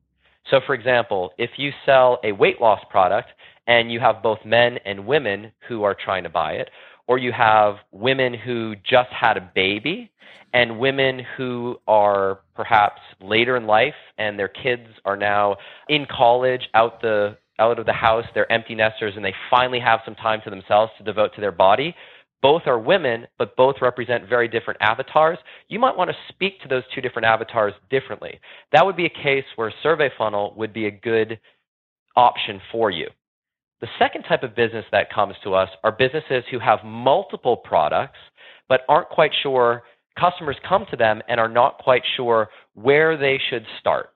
So, 0.51 0.61
for 0.67 0.75
example, 0.75 1.33
if 1.39 1.51
you 1.57 1.71
sell 1.85 2.19
a 2.25 2.33
weight 2.33 2.61
loss 2.61 2.81
product 2.91 3.29
and 3.67 3.93
you 3.93 4.01
have 4.01 4.23
both 4.23 4.39
men 4.45 4.79
and 4.85 5.07
women 5.07 5.53
who 5.69 5.83
are 5.85 5.95
trying 5.95 6.25
to 6.25 6.31
buy 6.31 6.53
it, 6.53 6.71
or 7.07 7.19
you 7.19 7.33
have 7.33 7.77
women 7.93 8.35
who 8.35 8.75
just 8.89 9.11
had 9.11 9.37
a 9.37 9.51
baby 9.55 10.11
and 10.53 10.79
women 10.79 11.23
who 11.37 11.77
are 11.87 12.41
perhaps 12.55 13.01
later 13.21 13.57
in 13.57 13.67
life 13.67 13.95
and 14.19 14.39
their 14.39 14.49
kids 14.49 14.87
are 15.05 15.17
now 15.17 15.57
in 15.89 16.07
college 16.07 16.69
out 16.75 17.01
the 17.01 17.37
out 17.61 17.79
of 17.79 17.87
the 17.87 17.93
house, 17.93 18.25
they're 18.35 18.51
empty 18.51 18.75
nesters, 18.75 19.15
and 19.17 19.25
they 19.25 19.35
finally 19.51 19.81
have 19.81 20.01
some 20.05 20.15
time 20.15 20.41
to 20.45 20.51
themselves 20.51 20.93
to 20.99 21.05
devote 21.05 21.35
to 21.35 21.41
their 21.41 21.53
body. 21.53 21.95
Both 22.43 22.63
are 22.67 22.79
women, 22.79 23.27
but 23.39 23.55
both 23.57 23.77
represent 23.83 24.29
very 24.29 24.49
different 24.49 24.81
avatars. 24.81 25.39
You 25.69 25.79
might 25.79 25.97
want 25.97 26.11
to 26.11 26.17
speak 26.33 26.61
to 26.63 26.69
those 26.69 26.83
two 26.95 27.03
different 27.03 27.27
avatars 27.27 27.75
differently. 27.91 28.41
That 28.73 28.85
would 28.85 28.97
be 28.97 29.07
a 29.07 29.23
case 29.23 29.45
where 29.57 29.73
survey 29.83 30.11
funnel 30.17 30.55
would 30.57 30.73
be 30.73 30.87
a 30.87 30.91
good 30.91 31.39
option 32.17 32.61
for 32.73 32.91
you. 32.91 33.09
The 33.81 33.89
second 33.99 34.23
type 34.23 34.43
of 34.43 34.57
business 34.57 34.85
that 34.93 35.13
comes 35.13 35.35
to 35.45 35.55
us 35.55 35.69
are 35.85 35.93
businesses 35.93 36.45
who 36.51 36.59
have 36.59 36.81
multiple 36.85 37.57
products 37.57 38.19
but 38.69 38.83
aren't 38.89 39.09
quite 39.09 39.33
sure. 39.43 39.83
Customers 40.19 40.57
come 40.69 40.87
to 40.91 40.97
them 40.97 41.23
and 41.29 41.41
are 41.41 41.49
not 41.49 41.79
quite 41.79 42.03
sure 42.17 42.49
where 42.75 43.17
they 43.17 43.39
should 43.51 43.65
start. 43.81 44.11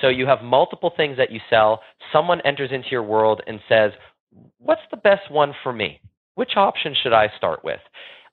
So 0.00 0.08
you 0.08 0.26
have 0.26 0.42
multiple 0.42 0.92
things 0.96 1.16
that 1.16 1.30
you 1.30 1.40
sell. 1.50 1.80
Someone 2.12 2.40
enters 2.42 2.70
into 2.72 2.88
your 2.90 3.02
world 3.02 3.42
and 3.46 3.60
says, 3.68 3.92
What's 4.58 4.82
the 4.90 4.96
best 4.96 5.30
one 5.30 5.52
for 5.62 5.72
me? 5.72 6.00
Which 6.36 6.52
option 6.56 6.94
should 7.02 7.12
I 7.12 7.28
start 7.36 7.64
with? 7.64 7.80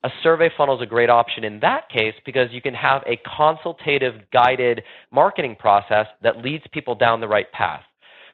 A 0.04 0.10
survey 0.22 0.48
funnel 0.56 0.76
is 0.76 0.82
a 0.82 0.86
great 0.86 1.10
option 1.10 1.42
in 1.42 1.58
that 1.60 1.88
case 1.88 2.14
because 2.24 2.52
you 2.52 2.62
can 2.62 2.74
have 2.74 3.02
a 3.04 3.20
consultative, 3.36 4.14
guided 4.32 4.82
marketing 5.10 5.56
process 5.58 6.06
that 6.22 6.38
leads 6.38 6.64
people 6.72 6.94
down 6.94 7.20
the 7.20 7.26
right 7.26 7.50
path. 7.50 7.82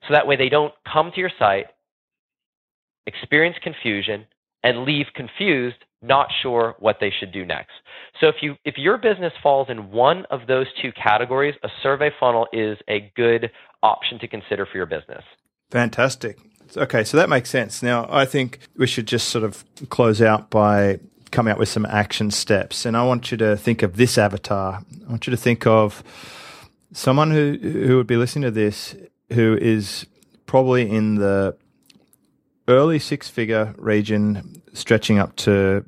So 0.06 0.12
that 0.12 0.26
way 0.26 0.36
they 0.36 0.50
don't 0.50 0.74
come 0.90 1.10
to 1.12 1.20
your 1.20 1.30
site, 1.38 1.66
experience 3.06 3.56
confusion, 3.62 4.26
and 4.62 4.84
leave 4.84 5.06
confused 5.14 5.76
not 6.06 6.28
sure 6.42 6.74
what 6.78 6.96
they 7.00 7.10
should 7.10 7.32
do 7.32 7.44
next. 7.44 7.72
So 8.20 8.28
if 8.28 8.36
you 8.42 8.56
if 8.64 8.76
your 8.76 8.98
business 8.98 9.32
falls 9.42 9.68
in 9.68 9.90
one 9.90 10.24
of 10.30 10.46
those 10.46 10.66
two 10.80 10.92
categories, 10.92 11.54
a 11.62 11.68
survey 11.82 12.10
funnel 12.18 12.46
is 12.52 12.78
a 12.88 13.10
good 13.16 13.50
option 13.82 14.18
to 14.20 14.28
consider 14.28 14.66
for 14.66 14.76
your 14.76 14.86
business. 14.86 15.24
Fantastic. 15.70 16.38
Okay, 16.76 17.04
so 17.04 17.16
that 17.16 17.28
makes 17.28 17.50
sense. 17.50 17.82
Now, 17.82 18.06
I 18.10 18.24
think 18.24 18.58
we 18.76 18.86
should 18.86 19.06
just 19.06 19.28
sort 19.28 19.44
of 19.44 19.64
close 19.90 20.22
out 20.22 20.50
by 20.50 20.98
coming 21.30 21.52
up 21.52 21.58
with 21.58 21.68
some 21.68 21.84
action 21.86 22.30
steps. 22.30 22.86
And 22.86 22.96
I 22.96 23.04
want 23.04 23.30
you 23.30 23.36
to 23.38 23.56
think 23.56 23.82
of 23.82 23.96
this 23.96 24.16
avatar. 24.16 24.80
I 25.06 25.10
want 25.10 25.26
you 25.26 25.30
to 25.32 25.36
think 25.36 25.66
of 25.66 26.02
someone 26.92 27.30
who 27.30 27.58
who 27.60 27.96
would 27.96 28.06
be 28.06 28.16
listening 28.16 28.44
to 28.44 28.50
this 28.50 28.94
who 29.32 29.58
is 29.60 30.06
probably 30.46 30.88
in 30.88 31.16
the 31.16 31.56
early 32.68 32.98
six 32.98 33.28
figure 33.28 33.74
region 33.76 34.62
stretching 34.74 35.18
up 35.18 35.34
to 35.36 35.84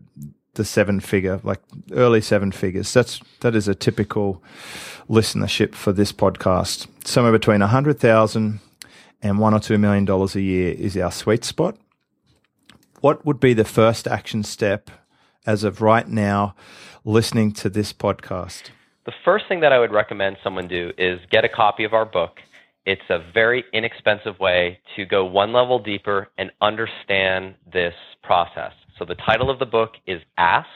the 0.55 0.64
seven 0.64 1.01
figure, 1.01 1.40
like 1.42 1.61
early 1.92 2.20
seven 2.20 2.51
figures. 2.51 2.92
That's 2.92 3.20
that 3.40 3.55
is 3.55 3.68
a 3.68 3.75
typical 3.75 4.42
listenership 5.09 5.75
for 5.75 5.92
this 5.92 6.12
podcast. 6.12 6.87
Somewhere 7.05 7.33
between 7.33 7.62
a 7.62 7.66
hundred 7.66 8.01
thousand 8.01 8.61
and 9.22 9.38
one 9.38 9.55
or 9.55 9.61
two 9.61 9.79
million 9.79 10.05
dollars 10.05 10.35
a 10.35 10.40
year 10.40 10.72
is 10.72 10.96
our 10.96 11.12
sweet 11.12 11.44
spot. 11.44 11.77
What 13.01 13.25
would 13.25 13.38
be 13.38 13.53
the 13.53 13.64
first 13.64 14.09
action 14.09 14.42
step 14.42 14.90
as 15.46 15.62
of 15.62 15.81
right 15.81 16.09
now 16.09 16.55
listening 17.05 17.53
to 17.53 17.68
this 17.68 17.92
podcast? 17.92 18.70
The 19.05 19.12
first 19.25 19.46
thing 19.49 19.61
that 19.61 19.72
I 19.72 19.79
would 19.79 19.92
recommend 19.92 20.38
someone 20.42 20.66
do 20.66 20.92
is 20.99 21.20
get 21.31 21.44
a 21.44 21.49
copy 21.49 21.85
of 21.85 21.92
our 21.92 22.05
book 22.05 22.40
it's 22.87 23.03
a 23.11 23.18
very 23.35 23.64
inexpensive 23.72 24.38
way 24.38 24.79
to 24.94 25.05
go 25.05 25.25
one 25.25 25.53
level 25.53 25.81
deeper 25.81 26.29
and 26.38 26.53
understand 26.62 27.57
this 27.70 27.94
process. 28.22 28.72
So 28.96 29.05
the 29.05 29.16
title 29.16 29.51
of 29.51 29.59
the 29.59 29.66
book 29.66 29.90
is 30.07 30.22
Ask, 30.38 30.68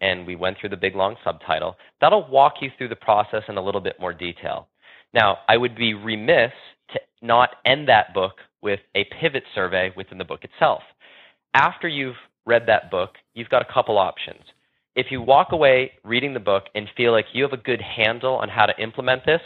and 0.00 0.26
we 0.26 0.34
went 0.34 0.58
through 0.60 0.70
the 0.70 0.76
big 0.76 0.96
long 0.96 1.14
subtitle. 1.24 1.76
That'll 2.00 2.28
walk 2.28 2.54
you 2.60 2.70
through 2.76 2.88
the 2.88 2.96
process 2.96 3.44
in 3.48 3.56
a 3.56 3.62
little 3.62 3.80
bit 3.80 3.98
more 4.00 4.12
detail. 4.12 4.66
Now, 5.14 5.38
I 5.48 5.56
would 5.56 5.76
be 5.76 5.94
remiss 5.94 6.50
to 6.92 7.00
not 7.22 7.50
end 7.64 7.88
that 7.88 8.12
book 8.12 8.34
with 8.60 8.80
a 8.96 9.06
pivot 9.20 9.44
survey 9.54 9.92
within 9.96 10.18
the 10.18 10.24
book 10.24 10.42
itself. 10.42 10.82
After 11.54 11.86
you've 11.86 12.16
read 12.44 12.64
that 12.66 12.90
book, 12.90 13.10
you've 13.34 13.48
got 13.48 13.62
a 13.62 13.72
couple 13.72 13.98
options. 13.98 14.42
If 14.96 15.06
you 15.10 15.22
walk 15.22 15.52
away 15.52 15.92
reading 16.02 16.34
the 16.34 16.40
book 16.40 16.64
and 16.74 16.88
feel 16.96 17.12
like 17.12 17.26
you 17.32 17.44
have 17.44 17.52
a 17.52 17.58
good 17.58 17.80
handle 17.80 18.34
on 18.34 18.48
how 18.48 18.66
to 18.66 18.82
implement 18.82 19.24
this, 19.24 19.40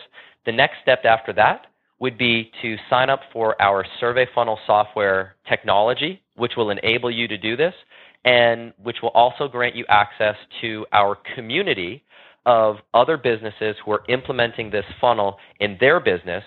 the 0.46 0.52
next 0.52 0.76
step 0.82 1.04
after 1.04 1.34
that 1.34 1.66
would 2.00 2.16
be 2.18 2.50
to 2.62 2.76
sign 2.88 3.10
up 3.10 3.20
for 3.32 3.60
our 3.60 3.84
survey 4.00 4.26
funnel 4.34 4.58
software 4.66 5.36
technology, 5.48 6.22
which 6.36 6.52
will 6.56 6.70
enable 6.70 7.10
you 7.10 7.28
to 7.28 7.36
do 7.36 7.56
this, 7.56 7.74
and 8.24 8.72
which 8.82 8.96
will 9.02 9.10
also 9.10 9.46
grant 9.46 9.76
you 9.76 9.84
access 9.88 10.36
to 10.60 10.86
our 10.92 11.16
community 11.34 12.02
of 12.46 12.76
other 12.94 13.16
businesses 13.16 13.76
who 13.84 13.92
are 13.92 14.02
implementing 14.08 14.70
this 14.70 14.84
funnel 15.00 15.38
in 15.60 15.76
their 15.78 16.00
business 16.00 16.42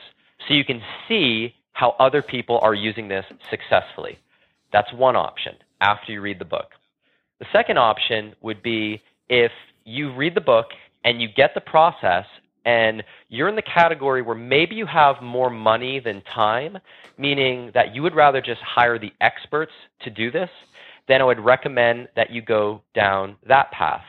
so 0.47 0.53
you 0.53 0.65
can 0.65 0.81
see 1.07 1.53
how 1.73 1.95
other 1.99 2.21
people 2.21 2.59
are 2.61 2.73
using 2.73 3.07
this 3.07 3.25
successfully. 3.49 4.17
That's 4.71 4.91
one 4.93 5.15
option 5.15 5.55
after 5.81 6.11
you 6.11 6.21
read 6.21 6.39
the 6.39 6.45
book. 6.45 6.71
The 7.39 7.45
second 7.51 7.77
option 7.77 8.33
would 8.41 8.63
be 8.63 9.01
if 9.29 9.51
you 9.85 10.13
read 10.13 10.35
the 10.35 10.41
book 10.41 10.67
and 11.03 11.21
you 11.21 11.27
get 11.27 11.53
the 11.53 11.61
process 11.61 12.25
and 12.65 13.03
you're 13.29 13.49
in 13.49 13.55
the 13.55 13.61
category 13.61 14.21
where 14.21 14.35
maybe 14.35 14.75
you 14.75 14.85
have 14.85 15.21
more 15.21 15.49
money 15.49 15.99
than 15.99 16.21
time, 16.33 16.77
meaning 17.17 17.71
that 17.73 17.93
you 17.93 18.01
would 18.01 18.15
rather 18.15 18.41
just 18.41 18.61
hire 18.61 18.97
the 18.97 19.11
experts 19.21 19.73
to 20.01 20.09
do 20.09 20.31
this, 20.31 20.49
then 21.07 21.21
I 21.21 21.25
would 21.25 21.39
recommend 21.39 22.07
that 22.15 22.31
you 22.31 22.41
go 22.41 22.81
down 22.93 23.35
that 23.47 23.71
path. 23.71 24.03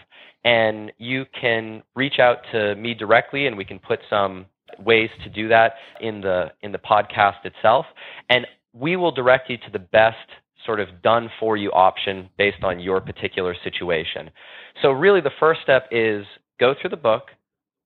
and 0.44 0.92
you 0.98 1.24
can 1.40 1.82
reach 1.96 2.18
out 2.18 2.38
to 2.52 2.74
me 2.76 2.94
directly 2.94 3.46
and 3.46 3.56
we 3.56 3.64
can 3.64 3.78
put 3.78 4.00
some 4.10 4.46
ways 4.78 5.10
to 5.22 5.30
do 5.30 5.48
that 5.48 5.74
in 6.00 6.20
the 6.20 6.50
in 6.62 6.70
the 6.72 6.78
podcast 6.78 7.44
itself 7.44 7.86
and 8.28 8.46
we 8.72 8.96
will 8.96 9.12
direct 9.12 9.48
you 9.48 9.56
to 9.56 9.70
the 9.72 9.78
best 9.78 10.28
sort 10.66 10.80
of 10.80 11.02
done 11.02 11.30
for 11.38 11.56
you 11.56 11.70
option 11.72 12.28
based 12.38 12.62
on 12.62 12.80
your 12.80 13.00
particular 13.00 13.54
situation. 13.62 14.30
So 14.82 14.90
really 14.90 15.20
the 15.20 15.30
first 15.38 15.60
step 15.62 15.86
is 15.90 16.24
go 16.58 16.74
through 16.78 16.90
the 16.90 16.96
book, 16.96 17.24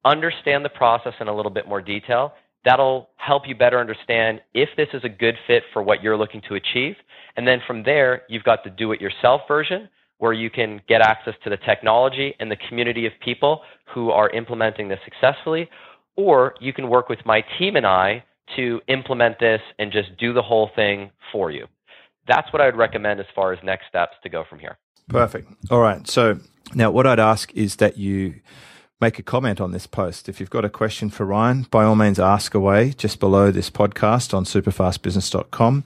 understand 0.05 0.65
the 0.65 0.71
process 0.71 1.15
in 1.21 1.29
a 1.29 1.35
little 1.35 1.51
bit 1.51 1.69
more 1.69 1.81
detail. 1.81 2.33
That'll 2.65 3.11
help 3.17 3.43
you 3.47 3.55
better 3.55 3.79
understand 3.79 4.41
if 4.55 4.69
this 4.77 4.89
is 4.93 5.03
a 5.05 5.09
good 5.09 5.37
fit 5.47 5.63
for 5.73 5.83
what 5.83 6.03
you're 6.03 6.17
looking 6.17 6.43
to 6.49 6.55
achieve. 6.55 6.97
And 7.37 7.47
then 7.47 7.61
from 7.67 7.83
there, 7.85 8.23
you've 8.29 8.45
got 8.45 8.65
the 8.65 8.71
do 8.71 8.93
it 8.93 9.01
yourself 9.01 9.43
version 9.47 9.89
where 10.19 10.33
you 10.33 10.51
can 10.51 10.81
get 10.89 11.01
access 11.01 11.35
to 11.45 11.51
the 11.51 11.57
technology 11.59 12.35
and 12.41 12.51
the 12.51 12.57
community 12.69 13.07
of 13.07 13.13
people 13.25 13.63
who 13.95 14.11
are 14.11 14.29
implementing 14.31 14.89
this 14.89 14.99
successfully. 15.05 15.69
Or 16.17 16.55
you 16.61 16.73
can 16.73 16.89
work 16.89 17.09
with 17.09 17.21
my 17.25 17.45
team 17.59 17.77
and 17.77 17.87
I 17.87 18.25
to 18.57 18.81
implement 18.89 19.39
this 19.39 19.61
and 19.79 19.93
just 19.93 20.17
do 20.19 20.33
the 20.33 20.43
whole 20.43 20.71
thing 20.75 21.11
for 21.31 21.51
you. 21.51 21.67
That's 22.27 22.53
what 22.53 22.61
I 22.61 22.67
would 22.67 22.77
recommend 22.77 23.21
as 23.21 23.27
far 23.35 23.53
as 23.53 23.59
next 23.63 23.87
steps 23.89 24.17
to 24.23 24.29
go 24.29 24.45
from 24.49 24.59
here. 24.59 24.79
Perfect. 25.09 25.51
All 25.71 25.81
right. 25.81 26.07
So 26.09 26.41
now 26.75 26.91
what 26.91 27.07
I'd 27.07 27.21
ask 27.21 27.53
is 27.55 27.77
that 27.77 27.97
you 27.97 28.41
make 29.01 29.19
a 29.19 29.23
comment 29.23 29.61
on 29.61 29.73
this 29.73 29.87
post. 29.87 30.29
If 30.29 30.41
you've 30.41 30.51
got 30.51 30.65
a 30.65 30.69
question 30.69 31.09
for 31.11 31.25
Ryan, 31.25 31.67
by 31.71 31.85
all 31.85 31.95
means 31.95 32.19
ask 32.19 32.55
away 32.55 32.93
just 32.97 33.21
below 33.21 33.51
this 33.51 33.71
podcast 33.71 34.35
on 34.35 34.45
superfastbusiness.com. 34.45 35.85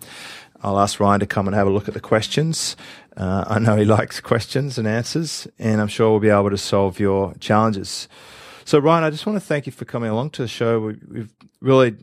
I'll 0.62 0.78
ask 0.78 0.98
Ryan 0.98 1.20
to 1.20 1.26
come 1.26 1.46
and 1.46 1.54
have 1.54 1.66
a 1.66 1.70
look 1.70 1.88
at 1.88 1.94
the 1.94 2.00
questions. 2.00 2.76
Uh, 3.16 3.44
I 3.46 3.58
know 3.58 3.76
he 3.76 3.84
likes 3.98 4.20
questions 4.20 4.78
and 4.78 4.88
answers, 4.88 5.46
and 5.58 5.80
I'm 5.80 5.88
sure 5.88 6.10
we'll 6.10 6.20
be 6.20 6.30
able 6.30 6.50
to 6.50 6.58
solve 6.58 6.98
your 6.98 7.34
challenges. 7.34 8.08
So, 8.64 8.78
Ryan, 8.78 9.04
I 9.04 9.10
just 9.10 9.26
want 9.26 9.36
to 9.36 9.44
thank 9.44 9.66
you 9.66 9.72
for 9.72 9.84
coming 9.84 10.10
along 10.10 10.30
to 10.30 10.42
the 10.42 10.48
show. 10.48 10.80
We, 10.80 10.98
we've 11.10 11.32
really 11.60 11.96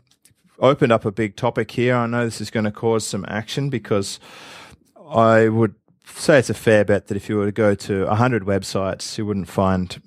opened 0.59 0.91
up 0.91 1.05
a 1.05 1.11
big 1.11 1.35
topic 1.37 1.71
here. 1.71 1.95
I 1.95 2.05
know 2.05 2.25
this 2.25 2.41
is 2.41 2.51
going 2.51 2.65
to 2.65 2.71
cause 2.71 3.07
some 3.07 3.25
action 3.27 3.69
because 3.69 4.19
I 5.09 5.47
would 5.47 5.73
say 6.05 6.37
it's 6.37 6.49
a 6.49 6.53
fair 6.53 6.83
bet 6.83 7.07
that 7.07 7.15
if 7.15 7.29
you 7.29 7.37
were 7.37 7.45
to 7.45 7.51
go 7.51 7.75
to 7.75 8.05
100 8.05 8.43
websites, 8.43 9.17
you 9.17 9.25
wouldn't 9.25 9.47
find 9.47 10.01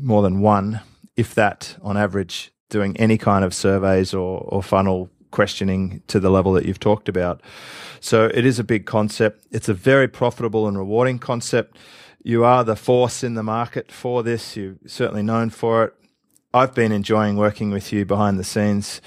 more 0.00 0.22
than 0.22 0.40
one, 0.40 0.80
if 1.16 1.34
that, 1.34 1.76
on 1.82 1.96
average, 1.96 2.52
doing 2.68 2.96
any 2.96 3.18
kind 3.18 3.44
of 3.44 3.54
surveys 3.54 4.14
or, 4.14 4.40
or 4.48 4.62
funnel 4.62 5.10
questioning 5.30 6.02
to 6.06 6.20
the 6.20 6.30
level 6.30 6.52
that 6.52 6.64
you've 6.64 6.80
talked 6.80 7.08
about. 7.08 7.40
So 8.00 8.30
it 8.32 8.44
is 8.44 8.58
a 8.58 8.64
big 8.64 8.86
concept. 8.86 9.46
It's 9.50 9.68
a 9.68 9.74
very 9.74 10.08
profitable 10.08 10.68
and 10.68 10.78
rewarding 10.78 11.18
concept. 11.18 11.78
You 12.22 12.44
are 12.44 12.64
the 12.64 12.76
force 12.76 13.24
in 13.24 13.34
the 13.34 13.42
market 13.42 13.90
for 13.90 14.22
this. 14.22 14.56
You're 14.56 14.76
certainly 14.86 15.22
known 15.22 15.50
for 15.50 15.84
it. 15.84 15.94
I've 16.54 16.74
been 16.74 16.92
enjoying 16.92 17.36
working 17.36 17.70
with 17.70 17.92
you 17.92 18.04
behind 18.04 18.38
the 18.38 18.44
scenes 18.44 19.00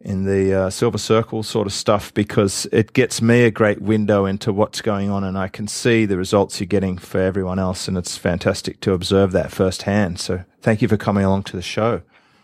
in 0.00 0.24
the 0.24 0.54
uh, 0.54 0.70
silver 0.70 0.98
circle 0.98 1.42
sort 1.42 1.66
of 1.66 1.72
stuff 1.72 2.12
because 2.14 2.66
it 2.72 2.92
gets 2.92 3.20
me 3.20 3.42
a 3.42 3.50
great 3.50 3.82
window 3.82 4.24
into 4.24 4.52
what's 4.52 4.80
going 4.80 5.10
on 5.10 5.24
and 5.24 5.36
I 5.36 5.48
can 5.48 5.68
see 5.68 6.06
the 6.06 6.16
results 6.16 6.58
you're 6.58 6.66
getting 6.66 6.96
for 6.96 7.20
everyone 7.20 7.58
else 7.58 7.86
and 7.86 7.98
it's 7.98 8.16
fantastic 8.16 8.80
to 8.80 8.92
observe 8.92 9.32
that 9.32 9.52
firsthand. 9.52 10.18
So 10.18 10.44
thank 10.62 10.80
you 10.80 10.88
for 10.88 10.96
coming 10.96 11.24
along 11.24 11.44
to 11.44 11.56
the 11.56 11.62
show. 11.62 12.02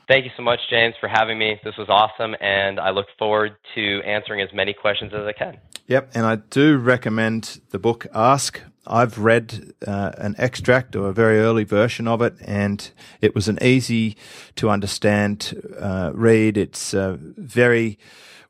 Thank 0.08 0.24
you 0.24 0.30
so 0.36 0.42
much, 0.42 0.60
James, 0.70 0.94
for 1.00 1.08
having 1.08 1.36
me. 1.36 1.58
This 1.64 1.76
was 1.76 1.88
awesome, 1.88 2.36
and 2.40 2.78
I 2.78 2.90
look 2.90 3.06
forward 3.18 3.56
to 3.74 4.00
answering 4.04 4.40
as 4.40 4.52
many 4.52 4.72
questions 4.72 5.12
as 5.12 5.26
I 5.26 5.32
can. 5.32 5.58
Yep, 5.88 6.12
and 6.14 6.24
I 6.24 6.36
do 6.36 6.76
recommend 6.76 7.60
the 7.70 7.80
book 7.80 8.06
Ask. 8.14 8.62
I've 8.86 9.18
read 9.18 9.72
uh, 9.86 10.12
an 10.18 10.34
extract 10.38 10.96
or 10.96 11.08
a 11.08 11.12
very 11.12 11.38
early 11.38 11.64
version 11.64 12.08
of 12.08 12.22
it, 12.22 12.34
and 12.44 12.88
it 13.20 13.34
was 13.34 13.48
an 13.48 13.58
easy 13.62 14.16
to 14.56 14.70
understand 14.70 15.54
uh, 15.78 16.10
read. 16.14 16.56
It's 16.56 16.94
uh, 16.94 17.16
very 17.20 17.98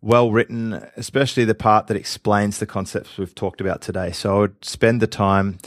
well 0.00 0.30
written, 0.30 0.74
especially 0.96 1.44
the 1.44 1.54
part 1.54 1.88
that 1.88 1.96
explains 1.96 2.58
the 2.58 2.66
concepts 2.66 3.18
we've 3.18 3.34
talked 3.34 3.60
about 3.60 3.80
today. 3.80 4.12
So 4.12 4.36
I 4.36 4.38
would 4.40 4.64
spend 4.64 5.02
the 5.02 5.06
time 5.06 5.58